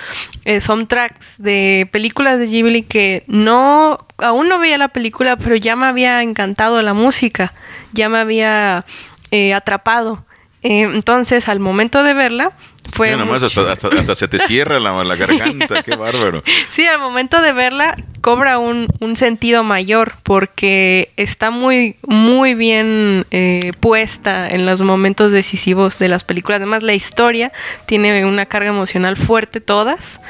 eh, 0.47 0.63
soundtracks 0.63 1.35
de 1.37 1.89
películas 1.93 2.39
de 2.39 2.47
Ghibli 2.47 2.83
que 2.85 3.23
no, 3.27 4.07
aún 4.17 4.49
no 4.49 4.59
veía 4.59 4.79
la 4.79 4.89
película, 4.89 5.37
pero 5.37 5.57
ya 5.57 5.77
me 5.77 5.87
había 5.87 6.23
encantado 6.23 6.81
la 6.81 6.95
música, 6.95 7.53
ya 7.93 8.09
me 8.09 8.19
había 8.19 8.87
eh, 9.31 9.53
atrapado. 9.53 10.25
Eh, 10.63 10.83
entonces, 10.83 11.49
al 11.49 11.61
momento 11.61 12.03
de 12.03 12.15
verla, 12.15 12.53
fue. 12.93 13.11
Ya 13.11 13.17
nomás 13.17 13.43
hasta, 13.43 13.73
hasta, 13.73 13.89
hasta, 13.89 14.15
se 14.15 14.29
te 14.29 14.39
cierra 14.39 14.79
la, 14.79 15.03
la 15.03 15.17
sí. 15.17 15.21
garganta, 15.21 15.83
qué 15.83 15.97
bárbaro. 15.97 16.43
Sí, 16.69 16.87
al 16.87 17.01
momento 17.01 17.41
de 17.41 17.53
verla, 17.53 17.97
cobra 18.21 18.59
un, 18.59 18.87
un 19.01 19.17
sentido 19.17 19.63
mayor 19.63 20.15
porque 20.23 21.11
está 21.17 21.51
muy, 21.51 21.97
muy 22.07 22.55
bien 22.55 23.27
eh, 23.31 23.73
puesta 23.81 24.49
en 24.49 24.65
los 24.65 24.81
momentos 24.83 25.33
decisivos 25.33 25.99
de 25.99 26.09
las 26.09 26.25
películas. 26.25 26.57
Además, 26.57 26.83
la 26.83 26.95
historia 26.95 27.53
tiene 27.87 28.25
una 28.25 28.47
carga 28.47 28.71
emocional 28.71 29.17
fuerte, 29.17 29.61
todas. 29.61 30.21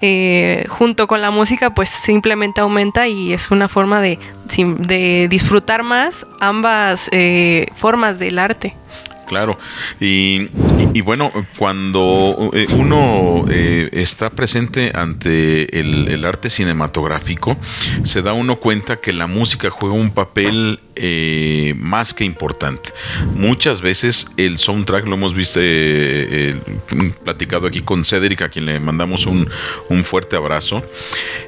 Eh, 0.00 0.66
junto 0.68 1.08
con 1.08 1.20
la 1.20 1.30
música, 1.30 1.74
pues 1.74 1.88
simplemente 1.88 2.60
aumenta 2.60 3.08
y 3.08 3.32
es 3.32 3.50
una 3.50 3.68
forma 3.68 4.00
de, 4.00 4.18
de 4.56 5.26
disfrutar 5.28 5.82
más 5.82 6.26
ambas 6.40 7.08
eh, 7.12 7.66
formas 7.74 8.18
del 8.18 8.38
arte. 8.38 8.76
Claro, 9.28 9.58
y, 10.00 10.48
bueno, 11.02 11.30
cuando 11.58 12.50
eh, 12.54 12.66
uno 12.70 13.44
eh, 13.50 13.90
está 13.92 14.30
presente 14.30 14.90
ante 14.94 15.78
el, 15.78 16.24
arte 16.24 16.48
cinematográfico, 16.48 17.58
se 18.04 18.22
da 18.22 18.32
uno 18.32 18.56
cuenta 18.56 18.96
que 18.96 19.12
la 19.12 19.26
música 19.26 19.68
juega 19.68 19.94
un 19.94 20.10
papel 20.10 20.80
eh, 20.96 21.74
más 21.76 22.14
que 22.14 22.24
importante. 22.24 22.90
Muchas 23.34 23.82
veces 23.82 24.32
el 24.38 24.56
soundtrack, 24.56 25.06
lo 25.06 25.16
hemos 25.16 25.34
visto, 25.34 25.60
platicado 27.22 27.66
aquí 27.66 27.82
con 27.82 28.06
Cedric, 28.06 28.40
a 28.42 28.48
quien 28.48 28.64
le 28.64 28.80
mandamos 28.80 29.26
un, 29.26 29.48
un 29.90 30.04
fuerte 30.04 30.36
abrazo, 30.36 30.82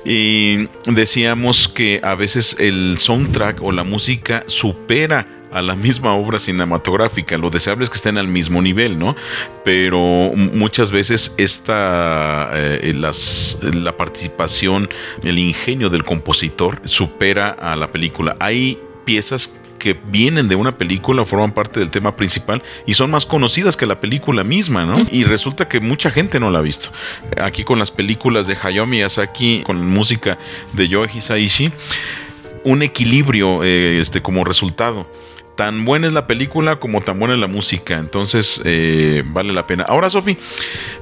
y 0.05 0.69
decíamos 0.85 1.67
que 1.67 2.01
a 2.03 2.15
veces 2.15 2.57
el 2.59 2.99
soundtrack 2.99 3.63
o 3.63 3.73
la 3.73 3.85
música 3.85 4.45
supera 4.47 5.40
a 5.53 5.63
la 5.63 5.75
misma 5.75 6.15
obra 6.15 6.39
cinematográfica. 6.39 7.37
Lo 7.39 7.51
deseable 7.51 7.85
es 7.85 7.91
que 7.91 7.97
estén 7.97 8.19
al 8.19 8.29
mismo 8.29 8.63
nivel, 8.63 8.99
¿no? 8.99 9.17
Pero 9.65 10.33
muchas 10.35 10.91
veces 10.91 11.35
esta, 11.37 12.51
eh, 12.55 12.93
las, 12.95 13.59
la 13.75 13.97
participación, 13.97 14.89
el 15.23 15.39
ingenio 15.39 15.91
del 15.91 16.05
compositor 16.05 16.81
supera 16.85 17.51
a 17.51 17.77
la 17.77 17.89
película. 17.89 18.37
Hay 18.41 18.79
piezas 19.05 19.55
que 19.81 19.95
vienen 19.95 20.47
de 20.47 20.55
una 20.55 20.77
película, 20.77 21.25
forman 21.25 21.53
parte 21.53 21.81
del 21.81 21.91
tema 21.91 22.15
principal 22.15 22.63
y 22.87 22.95
son 22.95 23.11
más 23.11 23.27
conocidas 23.27 23.77
que 23.77 23.87
la 23.87 23.99
película 23.99 24.45
misma, 24.45 24.85
¿no? 24.85 25.07
Y 25.11 25.25
resulta 25.25 25.67
que 25.67 25.81
mucha 25.81 26.11
gente 26.11 26.39
no 26.39 26.51
la 26.51 26.61
ha 26.61 26.63
visto. 26.63 26.91
Aquí 27.43 27.65
con 27.65 27.79
las 27.79 27.91
películas 27.91 28.47
de 28.47 28.57
Hayao 28.63 28.87
Miyazaki, 28.87 29.63
con 29.65 29.85
música 29.89 30.39
de 30.75 30.87
Yoe 30.87 31.09
Hisaishi, 31.13 31.73
un 32.63 32.83
equilibrio 32.83 33.65
eh, 33.65 33.99
este, 34.01 34.21
como 34.21 34.45
resultado 34.45 35.11
tan 35.57 35.85
buena 35.85 36.07
es 36.07 36.13
la 36.13 36.27
película 36.27 36.77
como 36.77 37.01
tan 37.01 37.19
buena 37.19 37.35
es 37.35 37.41
la 37.41 37.47
música. 37.47 37.99
Entonces 37.99 38.61
eh, 38.65 39.23
vale 39.27 39.53
la 39.53 39.67
pena. 39.67 39.85
Ahora, 39.89 40.11
Sofi, 40.11 40.39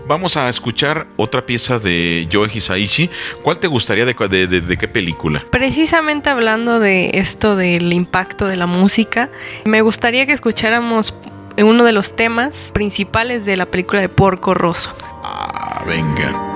vamos 0.06 0.36
a 0.36 0.48
escuchar 0.48 1.06
otra 1.16 1.46
pieza 1.46 1.78
de 1.78 2.26
Yoe 2.30 2.50
Hisaishi. 2.52 3.10
¿Cuál 3.42 3.58
te 3.58 3.66
gustaría 3.66 4.04
de, 4.04 4.14
de, 4.14 4.46
de, 4.46 4.60
de, 4.60 4.76
qué 4.76 4.88
película? 4.88 5.44
Precisamente 5.50 6.30
hablando 6.30 6.80
de 6.80 7.10
esto 7.14 7.56
del 7.56 7.92
impacto 7.92 8.46
de 8.46 8.56
la 8.56 8.66
música, 8.66 9.30
me 9.64 9.82
gustaría 9.82 10.26
que 10.26 10.32
escucháramos 10.32 11.14
uno 11.56 11.84
de 11.84 11.92
los 11.92 12.14
temas 12.16 12.70
principales 12.72 13.44
de 13.44 13.56
la 13.56 13.66
película 13.66 14.00
de 14.00 14.08
Porco 14.08 14.54
Rosso. 14.54 14.92
Ah, 15.22 15.84
venga. 15.86 16.47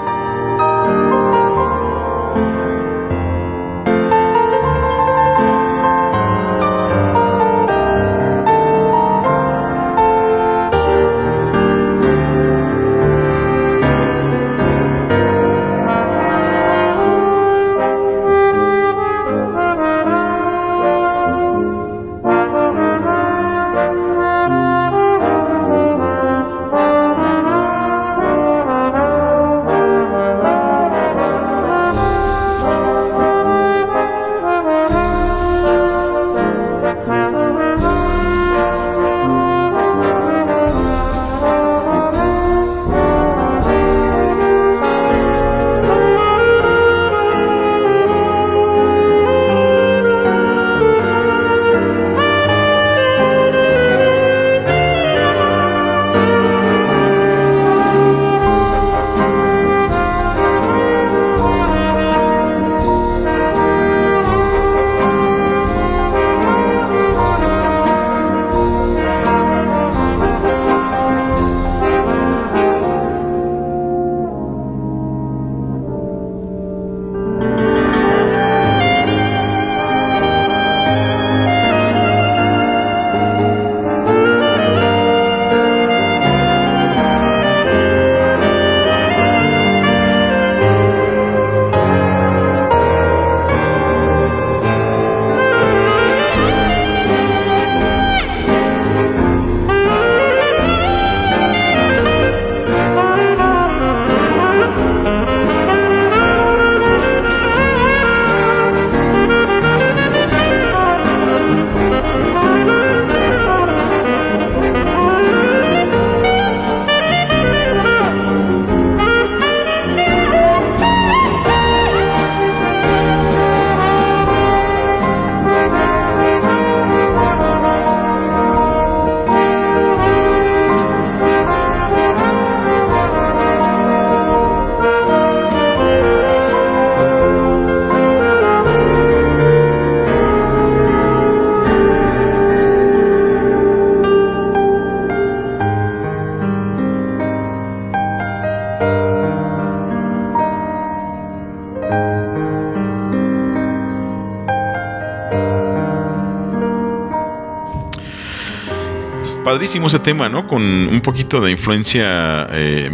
Padrísimo 159.44 159.88
ese 159.88 159.98
tema, 159.98 160.28
¿no? 160.28 160.46
Con 160.46 160.62
un 160.62 161.00
poquito 161.00 161.40
de 161.40 161.50
influencia 161.50 162.46
eh, 162.52 162.90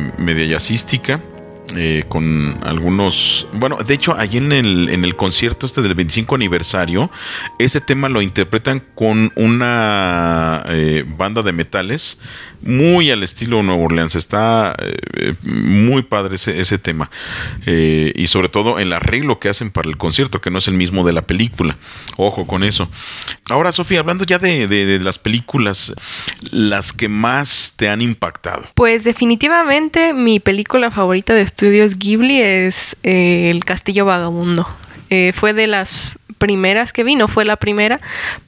eh, 1.77 2.05
con 2.09 2.57
algunos. 2.63 3.47
Bueno, 3.53 3.77
de 3.77 3.93
hecho, 3.93 4.17
allí 4.17 4.39
en 4.39 4.53
el, 4.53 4.89
en 4.89 5.05
el 5.05 5.15
concierto 5.15 5.67
este 5.67 5.83
del 5.83 5.95
25 5.95 6.35
aniversario, 6.35 7.11
ese 7.59 7.83
tema 7.83 8.09
lo 8.09 8.23
interpretan 8.23 8.83
con 8.95 9.31
una 9.37 10.65
eh, 10.69 11.05
banda 11.07 11.43
de 11.43 11.53
metales 11.53 12.19
muy 12.63 13.11
al 13.11 13.23
estilo 13.23 13.63
Nueva 13.63 13.83
Orleans. 13.83 14.15
Está 14.15 14.75
eh, 14.79 15.35
muy 15.43 16.03
padre 16.03 16.37
ese, 16.37 16.61
ese 16.61 16.79
tema. 16.79 17.11
Eh, 17.67 18.13
y 18.17 18.27
sobre 18.27 18.49
todo 18.49 18.79
el 18.79 18.93
arreglo 18.93 19.39
que 19.39 19.49
hacen 19.49 19.71
para 19.71 19.89
el 19.89 19.97
concierto, 19.97 20.41
que 20.41 20.51
no 20.51 20.59
es 20.59 20.69
el 20.69 20.75
mismo 20.75 21.07
de 21.07 21.13
la 21.13 21.23
película. 21.23 21.77
Ojo 22.17 22.47
con 22.47 22.65
eso. 22.65 22.91
Ahora, 23.51 23.73
Sofía, 23.73 24.01
hablando 24.01 24.25
ya 24.25 24.39
de, 24.39 24.67
de- 24.69 24.99
las 24.99 25.19
películas, 25.19 25.95
las 26.51 26.93
que 26.93 27.09
más 27.09 27.75
te 27.77 27.89
han 27.89 28.01
impactado. 28.03 28.65
Pues 28.75 29.05
definitivamente 29.05 30.13
mi 30.13 30.41
película 30.41 30.91
favorita 30.91 31.35
de 31.35 31.43
estudios 31.43 31.97
Ghibli 31.99 32.41
es 32.41 32.97
eh, 33.05 33.51
El 33.51 33.65
Castillo 33.65 34.05
Vagabundo. 34.05 34.69
Eh, 35.11 35.33
fue 35.35 35.53
de 35.55 35.67
las 35.69 36.13
primeras 36.39 36.93
que 36.93 37.05
vi, 37.05 37.15
no 37.17 37.29
fue 37.29 37.45
la 37.45 37.57
primera, 37.57 38.01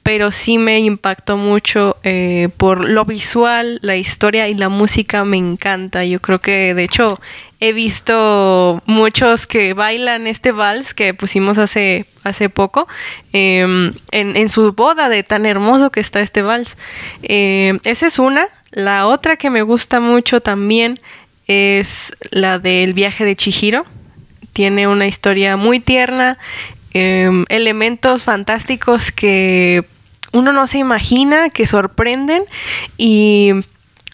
pero 0.03 0.31
sí 0.31 0.57
me 0.57 0.79
impactó 0.79 1.37
mucho 1.37 1.97
eh, 2.03 2.49
por 2.57 2.89
lo 2.89 3.05
visual, 3.05 3.79
la 3.81 3.95
historia 3.95 4.47
y 4.47 4.55
la 4.55 4.69
música 4.69 5.23
me 5.25 5.37
encanta. 5.37 6.03
Yo 6.05 6.19
creo 6.19 6.39
que 6.39 6.73
de 6.73 6.83
hecho 6.83 7.19
he 7.59 7.73
visto 7.73 8.81
muchos 8.87 9.45
que 9.45 9.73
bailan 9.73 10.25
este 10.25 10.51
vals 10.51 10.93
que 10.95 11.13
pusimos 11.13 11.59
hace, 11.59 12.07
hace 12.23 12.49
poco 12.49 12.87
eh, 13.33 13.91
en, 14.11 14.35
en 14.35 14.49
su 14.49 14.73
boda 14.73 15.09
de 15.09 15.21
tan 15.23 15.45
hermoso 15.45 15.91
que 15.91 15.99
está 15.99 16.21
este 16.21 16.41
vals. 16.41 16.75
Eh, 17.21 17.77
esa 17.83 18.07
es 18.07 18.17
una. 18.17 18.47
La 18.71 19.05
otra 19.05 19.35
que 19.35 19.49
me 19.49 19.61
gusta 19.61 19.99
mucho 19.99 20.41
también 20.41 20.97
es 21.47 22.15
la 22.31 22.57
del 22.57 22.93
viaje 22.93 23.25
de 23.25 23.35
Chihiro. 23.35 23.85
Tiene 24.53 24.87
una 24.87 25.07
historia 25.07 25.55
muy 25.57 25.79
tierna, 25.79 26.37
em, 26.93 27.45
elementos 27.49 28.23
fantásticos 28.23 29.11
que 29.11 29.83
uno 30.31 30.53
no 30.53 30.67
se 30.67 30.77
imagina, 30.77 31.49
que 31.49 31.67
sorprenden 31.67 32.43
y 32.97 33.51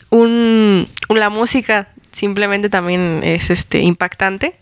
un, 0.09 0.87
la 1.09 1.29
música 1.29 1.89
simplemente 2.11 2.69
también 2.69 3.21
es 3.23 3.49
este 3.49 3.81
impactante. 3.81 4.55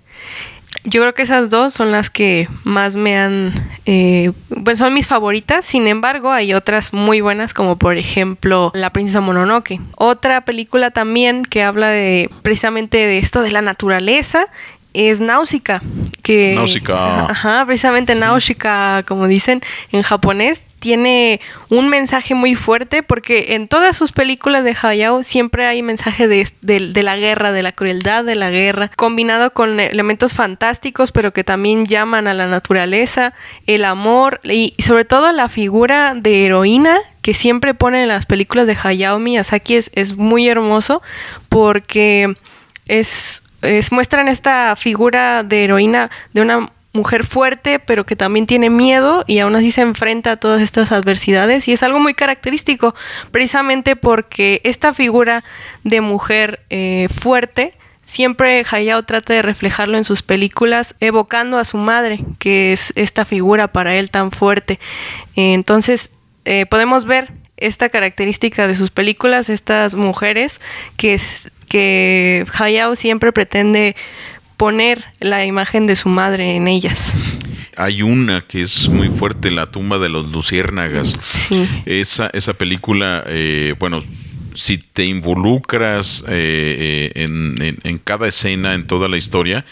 Yo 0.83 1.01
creo 1.01 1.15
que 1.15 1.23
esas 1.23 1.49
dos 1.49 1.73
son 1.73 1.91
las 1.91 2.11
que 2.11 2.47
más 2.63 2.95
me 2.95 3.17
han, 3.17 3.53
eh, 3.87 4.31
son 4.75 4.93
mis 4.93 5.07
favoritas. 5.07 5.65
Sin 5.65 5.87
embargo, 5.87 6.31
hay 6.31 6.53
otras 6.53 6.93
muy 6.93 7.21
buenas, 7.21 7.55
como 7.55 7.77
por 7.77 7.97
ejemplo 7.97 8.71
La 8.75 8.91
Princesa 8.91 9.19
Mononoke. 9.19 9.79
Otra 9.95 10.45
película 10.45 10.91
también 10.91 11.43
que 11.43 11.63
habla 11.63 11.89
de 11.89 12.29
precisamente 12.43 12.97
de 12.97 13.17
esto 13.17 13.41
de 13.41 13.51
la 13.51 13.63
naturaleza 13.63 14.47
es 14.95 15.21
Náusica. 15.21 15.81
Que, 16.23 16.55
Náusica. 16.55 17.25
Ajá, 17.25 17.63
precisamente 17.67 18.15
Náusica, 18.15 19.03
como 19.07 19.27
dicen 19.27 19.61
en 19.91 20.01
japonés, 20.01 20.63
tiene 20.79 21.39
un 21.69 21.89
mensaje 21.89 22.33
muy 22.35 22.55
fuerte 22.55 23.01
porque 23.03 23.53
en 23.55 23.67
todas 23.67 23.95
sus 23.97 24.11
películas 24.11 24.63
de 24.63 24.75
Hayao 24.79 25.23
siempre 25.23 25.65
hay 25.65 25.81
mensaje 25.81 26.27
de, 26.27 26.47
de- 26.61 26.91
de 26.91 27.03
la 27.03 27.17
guerra, 27.17 27.51
de 27.51 27.63
la 27.63 27.71
crueldad 27.71 28.23
de 28.23 28.35
la 28.35 28.49
guerra, 28.51 28.91
combinado 28.95 29.53
con 29.53 29.79
elementos 29.79 30.33
fantásticos, 30.33 31.11
pero 31.11 31.31
que 31.33 31.43
también 31.43 31.85
llaman 31.85 32.27
a 32.27 32.33
la 32.33 32.47
naturaleza, 32.47 33.33
el 33.67 33.85
amor 33.85 34.41
y, 34.43 34.73
sobre 34.79 35.05
todo 35.05 35.31
la 35.31 35.49
figura 35.49 36.13
de 36.15 36.45
heroína 36.45 36.97
que 37.21 37.33
siempre 37.33 37.73
ponen 37.73 38.01
en 38.03 38.07
las 38.09 38.25
películas 38.27 38.67
de 38.67 38.77
Hayao 38.81 39.17
Miyazaki 39.19 39.75
es, 39.75 39.91
es 39.95 40.15
muy 40.15 40.47
hermoso 40.47 41.01
porque 41.49 42.35
es, 42.85 43.41
es- 43.65 43.91
muestran 43.91 44.27
esta 44.27 44.75
figura 44.75 45.43
de 45.43 45.63
heroína 45.65 46.09
de 46.33 46.41
una 46.41 46.69
mujer 46.93 47.25
fuerte, 47.25 47.79
pero 47.79 48.05
que 48.05 48.15
también 48.15 48.45
tiene 48.45 48.69
miedo 48.69 49.25
y 49.27 49.39
aún 49.39 49.53
así 49.57 49.69
se 49.71 49.81
enfrenta 49.81 50.31
a 50.31 50.37
todas 50.37 50.61
estas 50.61 50.93
adversidades 50.93 51.67
y 51.67 51.73
es 51.73 51.83
algo 51.83 51.99
muy 51.99 52.13
característico, 52.13 52.95
precisamente 53.31 53.97
porque 53.97 54.61
esta 54.63 54.93
figura 54.93 55.43
de 55.83 55.99
mujer 55.99 56.61
eh, 56.69 57.09
fuerte 57.13 57.73
siempre 58.05 58.63
Hayao 58.71 59.03
trata 59.03 59.33
de 59.33 59.41
reflejarlo 59.41 59.97
en 59.97 60.05
sus 60.05 60.21
películas, 60.21 60.95
evocando 61.01 61.57
a 61.57 61.65
su 61.65 61.77
madre, 61.77 62.19
que 62.39 62.71
es 62.71 62.93
esta 62.95 63.25
figura 63.25 63.67
para 63.67 63.95
él 63.95 64.09
tan 64.09 64.31
fuerte. 64.31 64.79
Eh, 65.35 65.53
entonces, 65.53 66.11
eh, 66.45 66.65
podemos 66.67 67.05
ver 67.05 67.33
esta 67.57 67.89
característica 67.89 68.67
de 68.67 68.75
sus 68.75 68.91
películas, 68.91 69.49
estas 69.49 69.95
mujeres 69.95 70.61
que, 70.97 71.19
que 71.79 72.45
Hayao 72.57 72.95
siempre 72.95 73.33
pretende 73.33 73.97
poner 74.55 75.03
la 75.19 75.43
imagen 75.43 75.87
de 75.87 75.97
su 75.97 76.07
madre 76.07 76.55
en 76.55 76.69
ellas. 76.69 77.11
Hay 77.75 78.01
una 78.01 78.39
que 78.47 78.61
es 78.61 78.87
muy 78.87 79.09
fuerte, 79.09 79.51
La 79.51 79.65
tumba 79.65 79.99
de 79.99 80.07
los 80.07 80.31
luciérnagas. 80.31 81.17
Sí. 81.33 81.67
Esa, 81.85 82.29
esa 82.31 82.53
película, 82.53 83.25
eh, 83.27 83.75
bueno, 83.77 84.05
si 84.53 84.77
te 84.77 85.03
involucras 85.03 86.23
eh, 86.29 87.11
eh, 87.13 87.23
en, 87.25 87.61
en- 87.61 87.79
en 87.83 87.97
cada 87.97 88.29
escena, 88.29 88.73
en 88.73 88.87
toda 88.87 89.09
la 89.09 89.17
historia, 89.17 89.65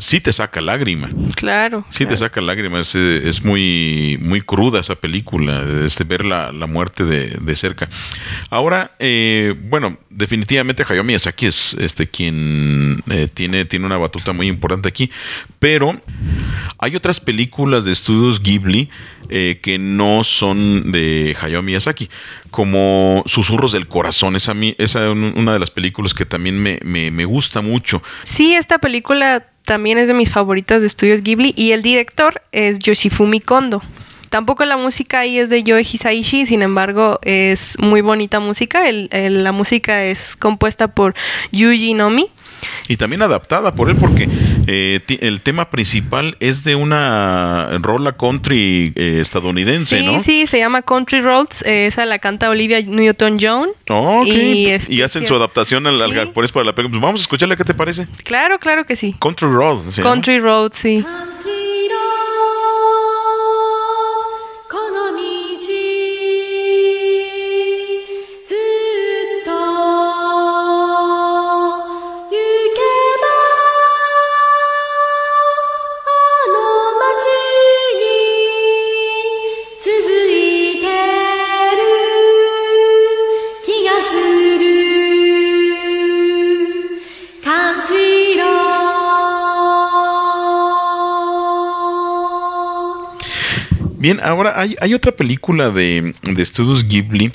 sí 0.00 0.20
te 0.20 0.32
saca 0.32 0.60
lágrima. 0.60 1.08
Claro. 1.36 1.84
Sí 1.90 2.06
te 2.06 2.16
saca 2.16 2.40
lágrimas, 2.40 2.94
es, 2.94 3.24
es 3.24 3.44
muy, 3.44 4.18
muy 4.20 4.40
cruda 4.40 4.80
esa 4.80 4.96
película, 4.96 5.64
este, 5.84 6.04
ver 6.04 6.24
la, 6.24 6.50
la 6.52 6.66
muerte 6.66 7.04
de, 7.04 7.36
de 7.40 7.56
cerca. 7.56 7.88
Ahora, 8.50 8.92
eh, 8.98 9.54
bueno, 9.68 9.98
definitivamente 10.10 10.84
Hayao 10.88 11.04
Miyazaki 11.04 11.46
es 11.46 11.74
este, 11.74 12.08
quien 12.08 13.02
eh, 13.10 13.28
tiene, 13.32 13.64
tiene 13.64 13.86
una 13.86 13.98
batuta 13.98 14.32
muy 14.32 14.48
importante 14.48 14.88
aquí, 14.88 15.10
pero 15.58 16.00
hay 16.78 16.96
otras 16.96 17.20
películas 17.20 17.84
de 17.84 17.92
estudios 17.92 18.42
Ghibli 18.42 18.88
eh, 19.30 19.58
que 19.62 19.78
no 19.78 20.24
son 20.24 20.92
de 20.92 21.36
Hayao 21.40 21.62
Miyazaki, 21.62 22.10
como 22.50 23.22
Susurros 23.26 23.72
del 23.72 23.86
Corazón, 23.88 24.36
esa, 24.36 24.52
es 24.78 24.94
un- 24.94 25.34
una 25.36 25.52
de 25.52 25.58
las 25.58 25.70
películas 25.70 26.14
que 26.14 26.26
también 26.26 26.62
me, 26.62 26.78
me- 26.84 27.10
me 27.10 27.24
gusta 27.24 27.60
mucho. 27.60 28.02
Sí, 28.24 28.54
esta 28.54 28.78
película 28.78 29.46
también 29.64 29.98
es 29.98 30.08
de 30.08 30.14
mis 30.14 30.30
favoritas 30.30 30.80
de 30.80 30.86
estudios 30.88 31.22
Ghibli 31.22 31.52
y 31.56 31.72
el 31.72 31.82
director 31.82 32.42
es 32.52 32.78
Yoshifumi 32.80 33.40
Kondo. 33.40 33.82
Tampoco 34.30 34.64
la 34.64 34.76
música 34.76 35.20
ahí 35.20 35.38
es 35.38 35.50
de 35.50 35.62
Yoe 35.64 35.82
Hisaishi, 35.82 36.46
sin 36.46 36.62
embargo 36.62 37.18
es 37.22 37.76
muy 37.80 38.00
bonita 38.00 38.38
música. 38.40 38.88
El- 38.88 39.08
el- 39.12 39.42
la 39.42 39.50
música 39.52 40.04
es 40.04 40.36
compuesta 40.36 40.88
por 40.94 41.14
Yuji 41.50 41.94
Nomi. 41.94 42.28
Y 42.88 42.96
también 42.96 43.22
adaptada 43.22 43.74
por 43.74 43.90
él, 43.90 43.96
porque 43.96 44.28
eh, 44.66 45.00
el 45.20 45.40
tema 45.40 45.70
principal 45.70 46.36
es 46.40 46.64
de 46.64 46.74
una 46.74 47.68
rola 47.80 48.12
country 48.16 48.92
eh, 48.96 49.18
estadounidense, 49.20 49.98
sí, 50.00 50.06
¿no? 50.06 50.22
sí, 50.22 50.46
se 50.46 50.58
llama 50.58 50.82
Country 50.82 51.20
Roads. 51.20 51.62
eh, 51.64 51.86
esa 51.86 52.04
la 52.06 52.18
canta 52.18 52.50
Olivia 52.50 52.80
Newton-John. 52.80 53.68
Oh, 53.88 54.20
ok. 54.22 54.26
Y, 54.26 54.68
Y, 54.88 55.02
hacen 55.02 55.22
sí. 55.22 55.26
su 55.28 55.34
adaptación 55.34 55.86
al, 55.86 56.00
al- 56.02 56.10
Sí. 56.10 56.30
por 56.34 56.44
eso 56.44 56.52
para 56.54 56.66
la 56.66 56.74
película. 56.74 56.98
Pues 57.00 57.02
vamos 57.08 57.20
a 57.20 57.22
escucharla, 57.22 57.56
¿qué 57.56 57.64
te 57.64 57.74
parece? 57.74 58.06
Claro, 58.24 58.58
claro 58.58 58.84
que 58.84 58.96
sí. 58.96 59.14
Country 59.20 59.48
Road. 59.48 59.80
se 59.90 60.02
llama. 60.02 60.10
Country 60.14 60.38
Roads, 60.40 60.76
sí. 60.76 61.04
Bien, 94.00 94.18
ahora 94.22 94.58
hay, 94.58 94.76
hay 94.80 94.94
otra 94.94 95.12
película 95.12 95.70
de, 95.70 96.14
de 96.22 96.42
estudios 96.42 96.88
Ghibli 96.88 97.32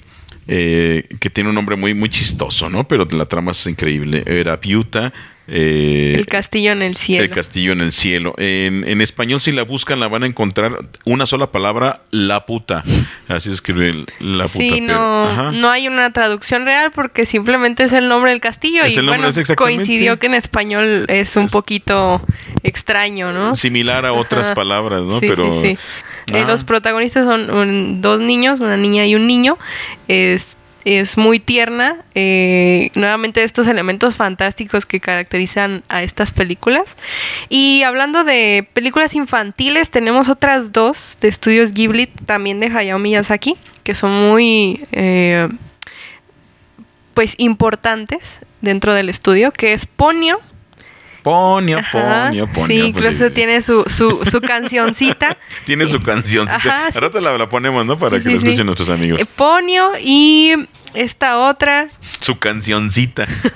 eh, 0.48 1.08
que 1.20 1.30
tiene 1.30 1.50
un 1.50 1.56
nombre 1.56 1.76
muy, 1.76 1.94
muy 1.94 2.10
chistoso, 2.10 2.70
¿no? 2.70 2.88
Pero 2.88 3.08
la 3.12 3.26
trama 3.26 3.52
es 3.52 3.66
increíble. 3.68 4.24
Era 4.28 4.60
Piuta. 4.60 5.12
eh, 5.48 6.16
El 6.18 6.26
castillo 6.28 6.72
en 6.72 6.82
el 6.84 6.96
cielo. 6.96 7.24
El 7.24 7.30
castillo 7.32 7.72
en 7.72 7.82
el 7.82 7.92
cielo. 7.92 8.34
En, 8.38 8.84
en 8.88 9.02
español, 9.02 9.42
si 9.42 9.52
la 9.52 9.64
buscan, 9.64 10.00
la 10.00 10.08
van 10.08 10.24
a 10.24 10.28
encontrar 10.28 10.78
una 11.04 11.26
sola 11.28 11.52
palabra, 11.52 12.02
la 12.12 12.46
puta. 12.48 12.84
Así 13.28 13.52
escribe 13.52 13.90
el- 13.90 14.06
la 14.20 14.44
puta. 14.48 14.58
Sí, 14.60 14.82
no, 14.82 15.52
no 15.52 15.70
hay 15.72 15.88
una 15.88 16.12
traducción 16.14 16.66
real 16.66 16.92
porque 16.92 17.26
simplemente 17.26 17.84
es 17.84 17.92
el 17.92 18.08
nombre 18.08 18.30
del 18.32 18.40
castillo 18.40 18.84
Es 18.84 18.94
y 18.96 19.00
el 19.00 19.06
nombre, 19.08 19.32
bueno, 19.32 19.56
coincidió 19.56 20.20
que 20.20 20.28
en 20.28 20.34
español 20.36 21.06
es 21.10 21.36
un 21.38 21.46
Es- 21.46 21.52
poquito 21.52 22.22
extraño, 22.64 23.32
¿no? 23.32 23.56
Similar 23.56 24.06
a 24.06 24.14
otras 24.14 24.52
palabras, 24.52 25.02
¿no? 25.04 25.20
Sí, 25.20 25.28
pero. 25.28 25.62
sí, 25.64 25.70
sí. 25.70 25.78
Eh, 26.34 26.42
Ah. 26.44 26.48
los 26.48 26.64
protagonistas 26.64 27.26
son 27.26 27.50
un- 27.52 28.02
dos 28.02 28.20
niños, 28.20 28.60
una 28.60 28.78
niña 28.78 29.06
y 29.06 29.16
un 29.16 29.28
niño. 29.28 29.58
Es, 30.08 30.58
es 30.84 31.18
muy 31.18 31.40
tierna. 31.40 31.98
eh, 32.18 32.92
nuevamente 32.96 33.44
estos 33.44 33.68
elementos 33.68 34.16
fantásticos 34.16 34.86
que 34.86 35.00
caracterizan 35.00 35.84
a 35.90 36.02
estas 36.04 36.32
películas. 36.32 36.96
Y 37.50 37.84
hablando 37.84 38.24
de 38.24 38.68
películas 38.74 39.14
infantiles, 39.16 39.90
tenemos 39.90 40.30
otras 40.30 40.72
dos 40.72 41.18
de 41.22 41.28
estudios 41.28 41.74
Ghibli, 41.74 42.08
también 42.08 42.60
de 42.60 42.68
Hayao 42.68 43.00
Miyazaki, 43.00 43.56
que 43.84 43.94
son 43.96 44.12
muy 44.30 44.86
eh, 44.92 45.50
pues 47.14 47.36
importantes 47.38 48.40
dentro 48.62 48.94
del 48.94 49.10
estudio, 49.10 49.52
que 49.52 49.74
es 49.74 49.86
Ponyo. 49.86 50.40
Ponio, 51.26 51.80
Ajá, 51.80 52.26
ponio, 52.28 52.46
ponio. 52.46 52.68
sí, 52.68 52.92
pues, 52.94 53.06
incluso 53.08 53.34
tiene 53.34 53.60
su, 53.60 53.84
su, 53.88 54.24
su 54.30 54.42
cancioncita. 54.42 55.36
Tiene 55.66 55.88
su 55.88 56.00
canción. 56.00 56.48
Ajá, 56.48 56.86
Al 56.86 56.94
sí. 56.94 57.00
rato 57.00 57.20
la, 57.20 57.36
la 57.36 57.50
ponemos, 57.50 57.84
¿no? 57.84 57.98
Para 57.98 58.18
Sí, 58.20 58.24
que 58.26 58.30
lo 58.30 58.38
escuchen 58.38 58.66
nuestros 58.68 58.90
amigos. 58.92 59.20
Eh, 59.20 59.26
Ponyo 59.36 59.94
y 60.00 60.54
esta 60.96 61.38
otra. 61.40 61.90
Su 62.22 62.38
cancioncita. 62.40 63.28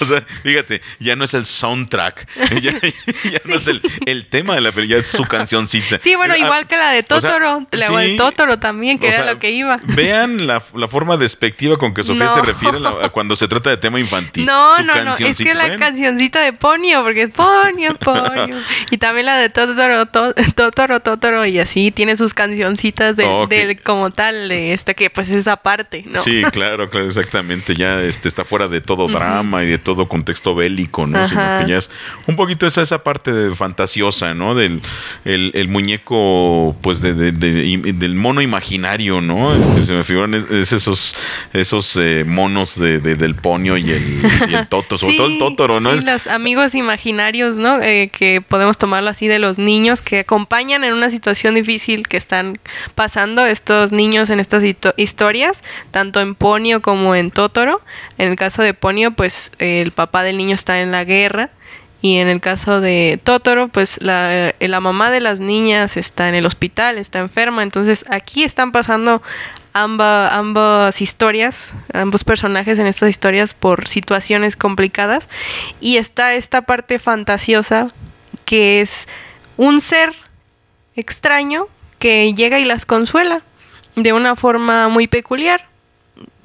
o 0.00 0.04
sea, 0.04 0.22
fíjate, 0.42 0.80
ya 0.98 1.16
no 1.16 1.24
es 1.24 1.34
el 1.34 1.46
soundtrack. 1.46 2.26
Ya, 2.62 2.72
ya 3.30 3.40
no 3.44 3.56
es 3.56 3.68
el, 3.68 3.82
el 4.06 4.26
tema 4.26 4.54
de 4.54 4.60
la 4.62 4.72
película, 4.72 4.96
ya 4.98 5.02
es 5.02 5.08
su 5.10 5.24
cancioncita. 5.24 5.98
Sí, 5.98 6.14
bueno, 6.14 6.34
Ah, 6.34 6.38
igual 6.38 6.66
que 6.66 6.76
la 6.76 6.90
de 6.90 7.00
o 7.00 7.20
sea, 7.20 7.20
Totoro. 7.20 7.66
la 7.72 7.86
sí, 7.88 7.94
de 7.94 8.16
Totoro 8.16 8.58
también, 8.58 8.98
que 8.98 9.08
era 9.08 9.24
sea, 9.24 9.32
lo 9.32 9.38
que 9.38 9.50
iba. 9.50 9.78
Vean 9.88 10.46
la, 10.46 10.62
la 10.74 10.88
forma 10.88 11.16
despectiva 11.16 11.76
con 11.78 11.92
que 11.94 12.02
Sofía 12.02 12.24
No. 12.26 12.34
se 12.34 12.42
refiere 12.42 12.76
a 12.78 12.80
la- 12.80 13.04
a 13.06 13.08
cuando 13.10 13.36
se 13.36 13.46
trata 13.48 13.70
de 13.70 13.76
tema 13.76 14.00
infantil. 14.00 14.46
No, 14.46 14.76
Su 14.76 14.82
no, 14.84 15.04
no, 15.04 15.14
es 15.16 15.36
que 15.38 15.54
la 15.54 15.76
cancioncita 15.78 16.40
de 16.40 16.52
Ponyo, 16.52 17.02
porque 17.02 17.22
es 17.22 17.32
Ponyo, 17.32 17.96
Ponyo. 17.98 18.56
y 18.90 18.98
también 18.98 19.26
la 19.26 19.36
de 19.36 19.50
Totoro, 19.50 20.06
To- 20.06 20.34
Totoro, 20.54 21.00
Totoro, 21.00 21.44
y 21.46 21.58
así 21.58 21.90
tiene 21.90 22.16
sus 22.16 22.32
cancioncitas 22.34 23.16
de, 23.16 23.26
del- 23.48 23.80
como 23.82 24.10
tal, 24.10 24.48
de 24.48 24.72
esta 24.72 24.94
que 24.94 25.05
pues 25.10 25.30
es 25.30 25.46
aparte, 25.48 26.04
¿no? 26.06 26.20
Sí, 26.22 26.42
claro, 26.52 26.88
claro, 26.90 27.06
exactamente. 27.06 27.74
Ya 27.74 28.02
este, 28.02 28.28
está 28.28 28.44
fuera 28.44 28.68
de 28.68 28.80
todo 28.80 29.08
drama 29.08 29.64
y 29.64 29.68
de 29.68 29.78
todo 29.78 30.08
contexto 30.08 30.54
bélico, 30.54 31.06
¿no? 31.06 31.26
Sino 31.28 31.40
Ajá. 31.40 31.64
que 31.64 31.70
ya 31.70 31.78
es 31.78 31.90
un 32.26 32.36
poquito 32.36 32.66
esa, 32.66 32.82
esa 32.82 33.02
parte 33.02 33.32
de 33.32 33.54
fantasiosa, 33.54 34.34
¿no? 34.34 34.54
Del 34.54 34.80
el, 35.24 35.50
el 35.54 35.68
muñeco, 35.68 36.76
pues, 36.82 37.00
de, 37.00 37.14
de- 37.14 37.32
de- 37.32 37.92
del 37.94 38.14
mono 38.14 38.40
imaginario, 38.42 39.20
¿no? 39.20 39.54
Este, 39.54 39.86
se 39.86 39.92
me 39.92 40.04
figuran 40.04 40.34
es, 40.34 40.50
es 40.50 40.72
esos, 40.72 41.14
esos 41.52 41.96
eh, 41.96 42.24
monos 42.26 42.78
de, 42.78 42.98
de- 43.00 43.14
del 43.16 43.34
ponio 43.34 43.76
y 43.76 43.90
el, 43.90 44.22
y 44.48 44.54
el 44.54 44.66
toto, 44.68 44.96
sobre 44.98 45.12
Sí, 45.12 45.18
todo 45.18 45.26
el 45.28 45.38
totoro, 45.38 45.80
¿no? 45.80 45.96
sí, 45.96 46.04
los 46.04 46.26
amigos 46.26 46.74
imaginarios, 46.74 47.56
¿no? 47.56 47.80
Eh, 47.82 48.10
que 48.12 48.40
podemos 48.40 48.78
tomarlo 48.78 49.10
así 49.10 49.28
de 49.28 49.38
los 49.38 49.58
niños 49.58 50.02
que 50.02 50.20
acompañan 50.20 50.84
en 50.84 50.92
una 50.94 51.10
situación 51.10 51.54
difícil 51.54 52.06
que 52.08 52.16
están 52.16 52.58
pasando 52.94 53.44
estos 53.46 53.92
niños 53.92 54.30
en 54.30 54.40
estas 54.40 54.62
hito- 54.62 54.94
historias, 54.96 55.62
tanto 55.90 56.20
en 56.20 56.34
Ponio 56.34 56.82
como 56.82 57.14
en 57.14 57.30
Totoro. 57.30 57.80
En 58.18 58.30
el 58.30 58.36
caso 58.36 58.62
de 58.62 58.74
Ponio, 58.74 59.12
pues 59.12 59.52
el 59.58 59.92
papá 59.92 60.22
del 60.22 60.36
niño 60.36 60.54
está 60.54 60.80
en 60.80 60.90
la 60.92 61.04
guerra. 61.04 61.50
Y 62.02 62.18
en 62.18 62.28
el 62.28 62.40
caso 62.40 62.80
de 62.80 63.18
Totoro, 63.24 63.68
pues 63.68 64.00
la, 64.00 64.50
eh, 64.60 64.68
la 64.68 64.80
mamá 64.80 65.10
de 65.10 65.20
las 65.20 65.40
niñas 65.40 65.96
está 65.96 66.28
en 66.28 66.34
el 66.34 66.46
hospital, 66.46 66.98
está 66.98 67.18
enferma. 67.18 67.62
Entonces 67.62 68.04
aquí 68.10 68.44
están 68.44 68.70
pasando 68.70 69.22
amba- 69.72 70.28
ambas 70.28 71.00
historias, 71.00 71.72
ambos 71.94 72.22
personajes 72.22 72.78
en 72.78 72.86
estas 72.86 73.08
historias 73.08 73.54
por 73.54 73.88
situaciones 73.88 74.56
complicadas. 74.56 75.28
Y 75.80 75.96
está 75.96 76.34
esta 76.34 76.62
parte 76.62 76.98
fantasiosa 76.98 77.88
que 78.44 78.80
es 78.80 79.08
un 79.56 79.80
ser 79.80 80.14
extraño 80.94 81.66
que 81.98 82.34
llega 82.34 82.60
y 82.60 82.64
las 82.66 82.86
consuela 82.86 83.42
de 83.96 84.12
una 84.12 84.36
forma 84.36 84.88
muy 84.88 85.08
peculiar. 85.08 85.64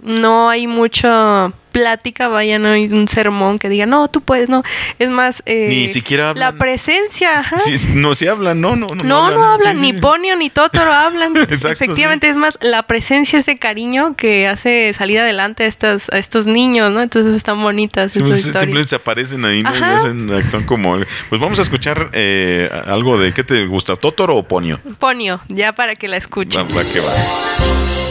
No 0.01 0.49
hay 0.49 0.65
mucha 0.65 1.51
plática, 1.71 2.27
vaya, 2.27 2.59
no 2.59 2.69
hay 2.69 2.85
un 2.87 3.07
sermón 3.07 3.57
que 3.59 3.69
diga, 3.69 3.85
no, 3.85 4.07
tú 4.09 4.21
puedes, 4.21 4.49
no. 4.49 4.63
Es 4.99 5.09
más, 5.09 5.41
eh, 5.45 5.67
Ni 5.69 5.87
siquiera 5.87 6.33
la 6.35 6.47
hablan. 6.47 6.57
presencia. 6.57 7.39
ajá. 7.39 7.57
Sí, 7.59 7.75
no 7.93 8.13
se 8.13 8.29
hablan, 8.29 8.59
no, 8.61 8.75
no, 8.75 8.87
no. 8.87 9.03
No, 9.03 9.31
no 9.31 9.43
hablan, 9.53 9.77
Sí, 9.77 9.81
ni 9.81 9.91
sí. 9.93 9.97
Ponio 9.99 10.35
ni 10.35 10.49
Totoro 10.49 10.91
hablan. 10.91 11.35
Exacto, 11.37 11.69
Efectivamente, 11.69 12.29
es 12.29 12.35
más 12.35 12.57
la 12.61 12.83
presencia, 12.83 13.39
ese 13.39 13.57
cariño 13.57 14.15
que 14.15 14.47
hace 14.47 14.93
salir 14.93 15.19
adelante 15.19 15.63
a, 15.63 15.67
estas, 15.67 16.09
a 16.09 16.17
estos 16.17 16.47
niños, 16.47 16.91
¿no? 16.91 17.01
Entonces 17.01 17.35
están 17.35 17.61
bonitas 17.61 18.11
Sí, 18.11 18.19
esas 18.19 18.27
pues, 18.29 18.39
historias. 18.39 18.61
simplemente 18.61 18.89
se 18.89 18.95
aparecen 18.95 19.45
ahí, 19.45 19.63
¿no? 19.63 19.75
Y 19.75 19.81
hacen- 19.81 20.31
actúan 20.33 20.63
como. 20.65 20.97
Pues 21.29 21.41
vamos 21.41 21.59
a 21.59 21.61
escuchar 21.61 22.09
eh, 22.13 22.69
algo 22.87 23.17
de. 23.17 23.33
¿Qué 23.33 23.43
te 23.43 23.65
gusta? 23.65 23.95
¿Totoro 23.95 24.35
o 24.37 24.43
Ponio? 24.43 24.79
Ponio, 24.99 25.41
ya 25.47 25.73
para 25.73 25.95
que 25.95 26.07
la 26.07 26.17
escuchen. 26.17 26.67
Que 26.67 26.99
va. 26.99 28.10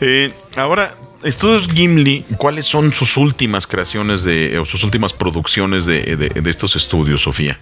Eh, 0.00 0.30
ahora, 0.56 0.94
Estudios 1.24 1.66
Gimli, 1.66 2.24
¿cuáles 2.36 2.64
son 2.64 2.92
sus 2.92 3.16
últimas 3.16 3.66
creaciones 3.66 4.22
de, 4.24 4.58
o 4.58 4.64
sus 4.64 4.84
últimas 4.84 5.12
producciones 5.12 5.84
de, 5.86 6.16
de- 6.16 6.28
de 6.40 6.50
estos 6.50 6.76
estudios, 6.76 7.22
Sofía? 7.22 7.58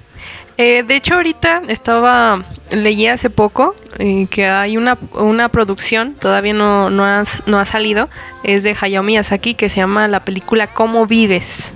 Eh, 0.58 0.82
de 0.86 0.96
hecho, 0.96 1.14
ahorita 1.14 1.62
estaba, 1.68 2.42
leí 2.70 3.06
hace 3.06 3.28
poco 3.30 3.74
eh, 3.98 4.26
que 4.30 4.46
hay 4.46 4.76
una, 4.76 4.98
una 5.12 5.48
producción, 5.50 6.14
todavía 6.14 6.54
no, 6.54 6.88
no, 6.90 7.04
ha, 7.04 7.24
no 7.46 7.58
ha 7.58 7.64
salido, 7.66 8.08
es 8.42 8.62
de 8.62 8.74
Hayao 8.78 9.02
Miyazaki 9.02 9.54
que 9.54 9.68
se 9.68 9.76
llama 9.76 10.08
la 10.08 10.24
película 10.24 10.66
¿Cómo 10.66 11.06
vives? 11.06 11.72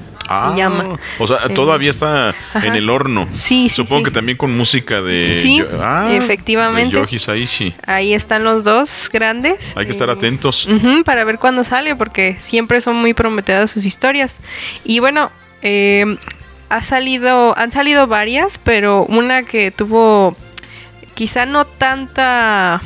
Se 0.53 0.57
llama. 0.57 0.85
Ah, 0.93 0.97
O 1.19 1.27
sea, 1.27 1.39
Eh, 1.47 1.55
todavía 1.55 1.91
está 1.91 2.29
ajá. 2.31 2.67
en 2.67 2.75
el 2.77 2.89
horno. 2.89 3.29
Sí, 3.35 3.69
sí, 3.69 3.71
Supongo 3.71 3.99
sí. 3.99 4.05
que 4.05 4.11
también 4.13 4.39
con 4.39 4.57
música 4.57 5.03
de. 5.03 5.37
Sí, 5.39 5.63
ah, 5.81 6.09
efectivamente. 6.13 6.95
de 6.95 7.01
Yoji 7.03 7.19
Saishi. 7.19 7.75
Ahí 7.87 8.15
están 8.15 8.45
los 8.45 8.65
dos 8.65 9.11
grandes. 9.13 9.77
Hay 9.77 9.87
que 9.87 9.93
estar 9.93 10.09
Eh, 10.09 10.13
atentos. 10.13 10.67
Ujú, 10.67 11.03
para 11.05 11.25
ver 11.25 11.39
cuándo 11.39 11.65
sale, 11.65 11.97
porque 11.97 12.37
siempre 12.41 12.81
son 12.81 12.97
muy 12.97 13.13
prometedoras 13.15 13.71
sus 13.71 13.85
historias. 13.87 14.41
Y 14.85 15.01
bueno, 15.01 15.31
eh, 15.63 16.17
ha 16.69 16.83
salido, 16.85 17.59
han 17.59 17.73
salido 17.73 18.07
varias, 18.07 18.59
pero 18.59 19.05
una 19.07 19.43
que 19.43 19.73
tuvo 19.73 20.37
quizá 21.15 21.45
no 21.45 21.65
tanta 21.67 22.81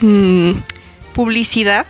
mm, 0.00 0.50
publicidad 1.14 1.86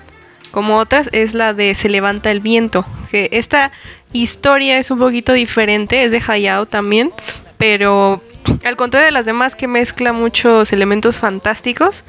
como 0.50 0.76
otras 0.78 1.08
es 1.12 1.34
la 1.34 1.54
de 1.54 1.74
Se 1.74 1.88
levanta 1.88 2.30
el 2.30 2.40
viento. 2.40 2.84
Que 3.10 3.28
esta 3.32 3.72
historia 4.12 4.78
es 4.78 4.90
un 4.90 4.98
poquito 4.98 5.32
diferente, 5.32 6.04
es 6.04 6.12
de 6.12 6.22
Hayao 6.26 6.66
también, 6.66 7.12
pero 7.58 8.22
al 8.64 8.76
contrario 8.76 9.06
de 9.06 9.12
las 9.12 9.26
demás 9.26 9.54
que 9.54 9.68
mezcla 9.68 10.12
muchos 10.12 10.72
elementos 10.72 11.18
fantásticos, 11.18 12.04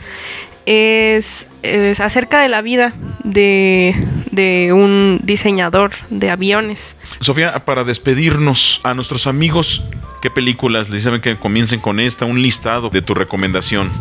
es, 0.65 1.47
es 1.63 1.99
acerca 1.99 2.41
de 2.41 2.49
la 2.49 2.61
vida 2.61 2.93
de, 3.23 3.95
de 4.31 4.71
un 4.73 5.19
diseñador 5.23 5.91
de 6.09 6.29
aviones. 6.29 6.95
Sofía, 7.19 7.65
para 7.65 7.83
despedirnos 7.83 8.79
a 8.83 8.93
nuestros 8.93 9.27
amigos, 9.27 9.83
¿qué 10.21 10.29
películas 10.29 10.89
les 10.89 11.03
dicen 11.03 11.21
que 11.21 11.35
comiencen 11.35 11.79
con 11.79 11.99
esta? 11.99 12.25
Un 12.25 12.41
listado 12.41 12.89
de 12.89 13.01
tu 13.01 13.13
recomendación. 13.13 13.91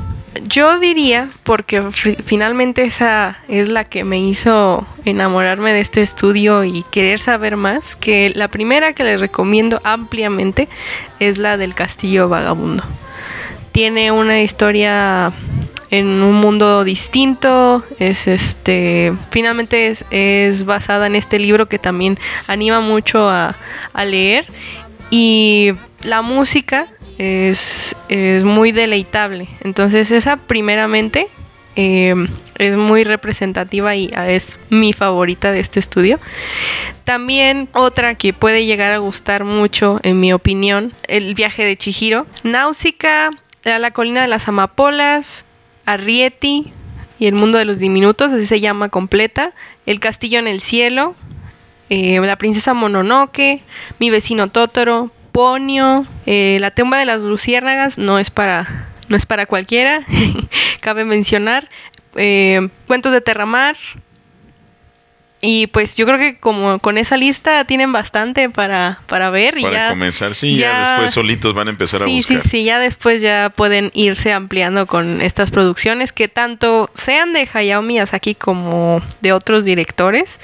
Yo 0.46 0.78
diría, 0.78 1.28
porque 1.42 1.82
fi- 1.90 2.16
finalmente 2.24 2.84
esa 2.84 3.38
es 3.48 3.68
la 3.68 3.84
que 3.84 4.04
me 4.04 4.20
hizo 4.20 4.86
enamorarme 5.04 5.72
de 5.72 5.80
este 5.80 6.02
estudio 6.02 6.62
y 6.64 6.84
querer 6.92 7.18
saber 7.18 7.56
más, 7.56 7.96
que 7.96 8.30
la 8.34 8.46
primera 8.48 8.92
que 8.92 9.02
les 9.02 9.20
recomiendo 9.20 9.80
ampliamente 9.82 10.68
es 11.18 11.38
la 11.38 11.56
del 11.56 11.74
Castillo 11.74 12.28
Vagabundo. 12.28 12.84
Tiene 13.72 14.12
una 14.12 14.40
historia 14.40 15.32
en 15.90 16.06
un 16.06 16.34
mundo 16.36 16.84
distinto, 16.84 17.84
es 17.98 18.28
este, 18.28 19.12
finalmente 19.32 19.88
es, 19.88 20.04
es 20.12 20.64
basada 20.64 21.08
en 21.08 21.16
este 21.16 21.40
libro 21.40 21.66
que 21.68 21.80
también 21.80 22.16
anima 22.46 22.80
mucho 22.80 23.28
a, 23.28 23.56
a 23.92 24.04
leer 24.04 24.46
y 25.10 25.72
la 26.02 26.22
música 26.22 26.86
es, 27.20 27.94
es 28.08 28.44
muy 28.44 28.72
deleitable. 28.72 29.48
Entonces 29.62 30.10
esa 30.10 30.36
primeramente 30.36 31.28
Eh, 31.76 32.14
es 32.58 32.74
muy 32.76 33.04
representativa 33.04 33.94
y 33.94 34.10
ah, 34.14 34.28
es 34.28 34.58
mi 34.70 34.92
favorita 34.92 35.52
de 35.52 35.60
este 35.60 35.78
estudio. 35.78 36.18
También 37.04 37.68
otra 37.72 38.16
que 38.16 38.32
puede 38.32 38.66
llegar 38.66 38.90
a 38.92 38.98
gustar 38.98 39.44
mucho, 39.44 40.00
en 40.02 40.18
mi 40.18 40.32
opinión, 40.32 40.92
el 41.06 41.34
viaje 41.34 41.64
de 41.64 41.76
Chihiro. 41.76 42.26
Náusica, 42.42 43.30
a 43.64 43.78
la 43.78 43.92
colina 43.92 44.20
de 44.20 44.28
las 44.28 44.48
amapolas, 44.48 45.44
Arrietty 45.86 46.72
y 47.20 47.26
el 47.26 47.34
mundo 47.34 47.56
de 47.56 47.64
los 47.64 47.78
diminutos, 47.78 48.32
así 48.32 48.46
se 48.46 48.58
llama 48.58 48.88
completa. 48.88 49.52
El 49.86 50.00
castillo 50.00 50.40
en 50.40 50.48
el 50.48 50.60
cielo, 50.60 51.14
eh, 51.88 52.18
la 52.20 52.36
princesa 52.36 52.74
Mononoke, 52.74 53.62
mi 54.00 54.10
vecino 54.10 54.48
Totoro, 54.48 55.10
Ponio, 55.32 56.06
eh, 56.26 56.58
la 56.60 56.70
tumba 56.70 56.98
de 56.98 57.04
las 57.04 57.20
luciérnagas 57.22 57.98
no 57.98 58.18
es 58.18 58.30
para 58.30 58.86
no 59.08 59.16
es 59.16 59.26
para 59.26 59.46
cualquiera, 59.46 60.02
cabe 60.80 61.04
mencionar. 61.04 61.68
Eh, 62.16 62.68
cuentos 62.86 63.12
de 63.12 63.20
Terramar. 63.20 63.76
Y 65.42 65.68
pues 65.68 65.96
yo 65.96 66.04
creo 66.04 66.18
que 66.18 66.38
como 66.38 66.78
con 66.80 66.98
esa 66.98 67.16
lista 67.16 67.64
tienen 67.64 67.92
bastante 67.92 68.50
para, 68.50 69.00
para 69.06 69.30
ver. 69.30 69.56
y 69.56 69.62
Para 69.62 69.74
ya, 69.74 69.88
comenzar, 69.88 70.34
sí, 70.34 70.54
ya, 70.54 70.90
después 70.90 71.14
solitos 71.14 71.54
van 71.54 71.68
a 71.68 71.70
empezar 71.70 72.02
a 72.02 72.04
sí, 72.04 72.16
buscar. 72.16 72.42
sí, 72.42 72.48
sí, 72.48 72.64
ya 72.64 72.78
después 72.78 73.22
ya 73.22 73.50
pueden 73.54 73.90
irse 73.94 74.34
ampliando 74.34 74.86
con 74.86 75.22
estas 75.22 75.50
producciones 75.50 76.12
que 76.12 76.28
tanto 76.28 76.90
sean 76.92 77.32
de 77.32 77.48
Hayao 77.50 77.80
Miyazaki 77.80 78.34
como 78.34 79.00
de 79.22 79.32
otros 79.32 79.64
directores, 79.64 80.40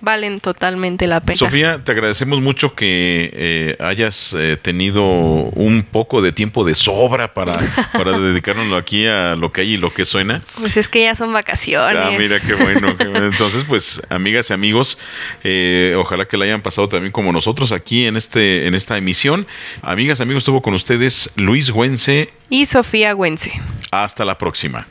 valen 0.00 0.40
totalmente 0.40 1.06
la 1.06 1.20
pena. 1.20 1.36
Sofía, 1.36 1.82
te 1.82 1.92
agradecemos 1.92 2.40
mucho 2.40 2.74
que 2.74 3.30
eh, 3.32 3.76
hayas 3.80 4.34
eh, 4.36 4.56
tenido 4.60 5.04
un 5.04 5.82
poco 5.82 6.22
de 6.22 6.32
tiempo 6.32 6.64
de 6.64 6.74
sobra 6.74 7.34
para, 7.34 7.52
para 7.92 8.18
dedicarnos 8.18 8.72
aquí 8.72 9.06
a 9.06 9.34
lo 9.34 9.52
que 9.52 9.62
hay 9.62 9.72
y 9.72 9.76
lo 9.76 9.92
que 9.92 10.04
suena. 10.04 10.42
Pues 10.58 10.76
es 10.76 10.88
que 10.88 11.02
ya 11.02 11.14
son 11.14 11.32
vacaciones. 11.32 12.02
Ah, 12.02 12.10
mira 12.18 12.40
qué 12.40 12.54
bueno. 12.54 12.96
qué 12.96 13.08
bueno. 13.08 13.26
Entonces, 13.30 13.64
pues, 13.64 14.02
amigas 14.08 14.50
y 14.50 14.52
amigos, 14.52 14.98
eh, 15.44 15.94
ojalá 15.98 16.24
que 16.24 16.36
la 16.36 16.44
hayan 16.44 16.62
pasado 16.62 16.88
también 16.88 17.12
como 17.12 17.32
nosotros 17.32 17.72
aquí 17.72 18.06
en 18.06 18.16
este 18.16 18.66
en 18.66 18.74
esta 18.74 18.96
emisión. 18.96 19.46
Amigas, 19.82 20.20
amigos, 20.20 20.42
estuvo 20.42 20.62
con 20.62 20.74
ustedes 20.74 21.30
Luis 21.36 21.70
Güense. 21.70 22.30
Y 22.48 22.66
Sofía 22.66 23.12
Güense. 23.12 23.52
Hasta 23.90 24.24
la 24.24 24.38
próxima. 24.38 24.86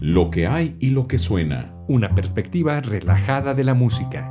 Lo 0.00 0.30
que 0.30 0.46
hay 0.46 0.76
y 0.80 0.90
lo 0.90 1.08
que 1.08 1.18
suena. 1.18 1.73
Una 1.86 2.14
perspectiva 2.14 2.80
relajada 2.80 3.52
de 3.52 3.64
la 3.64 3.74
música. 3.74 4.30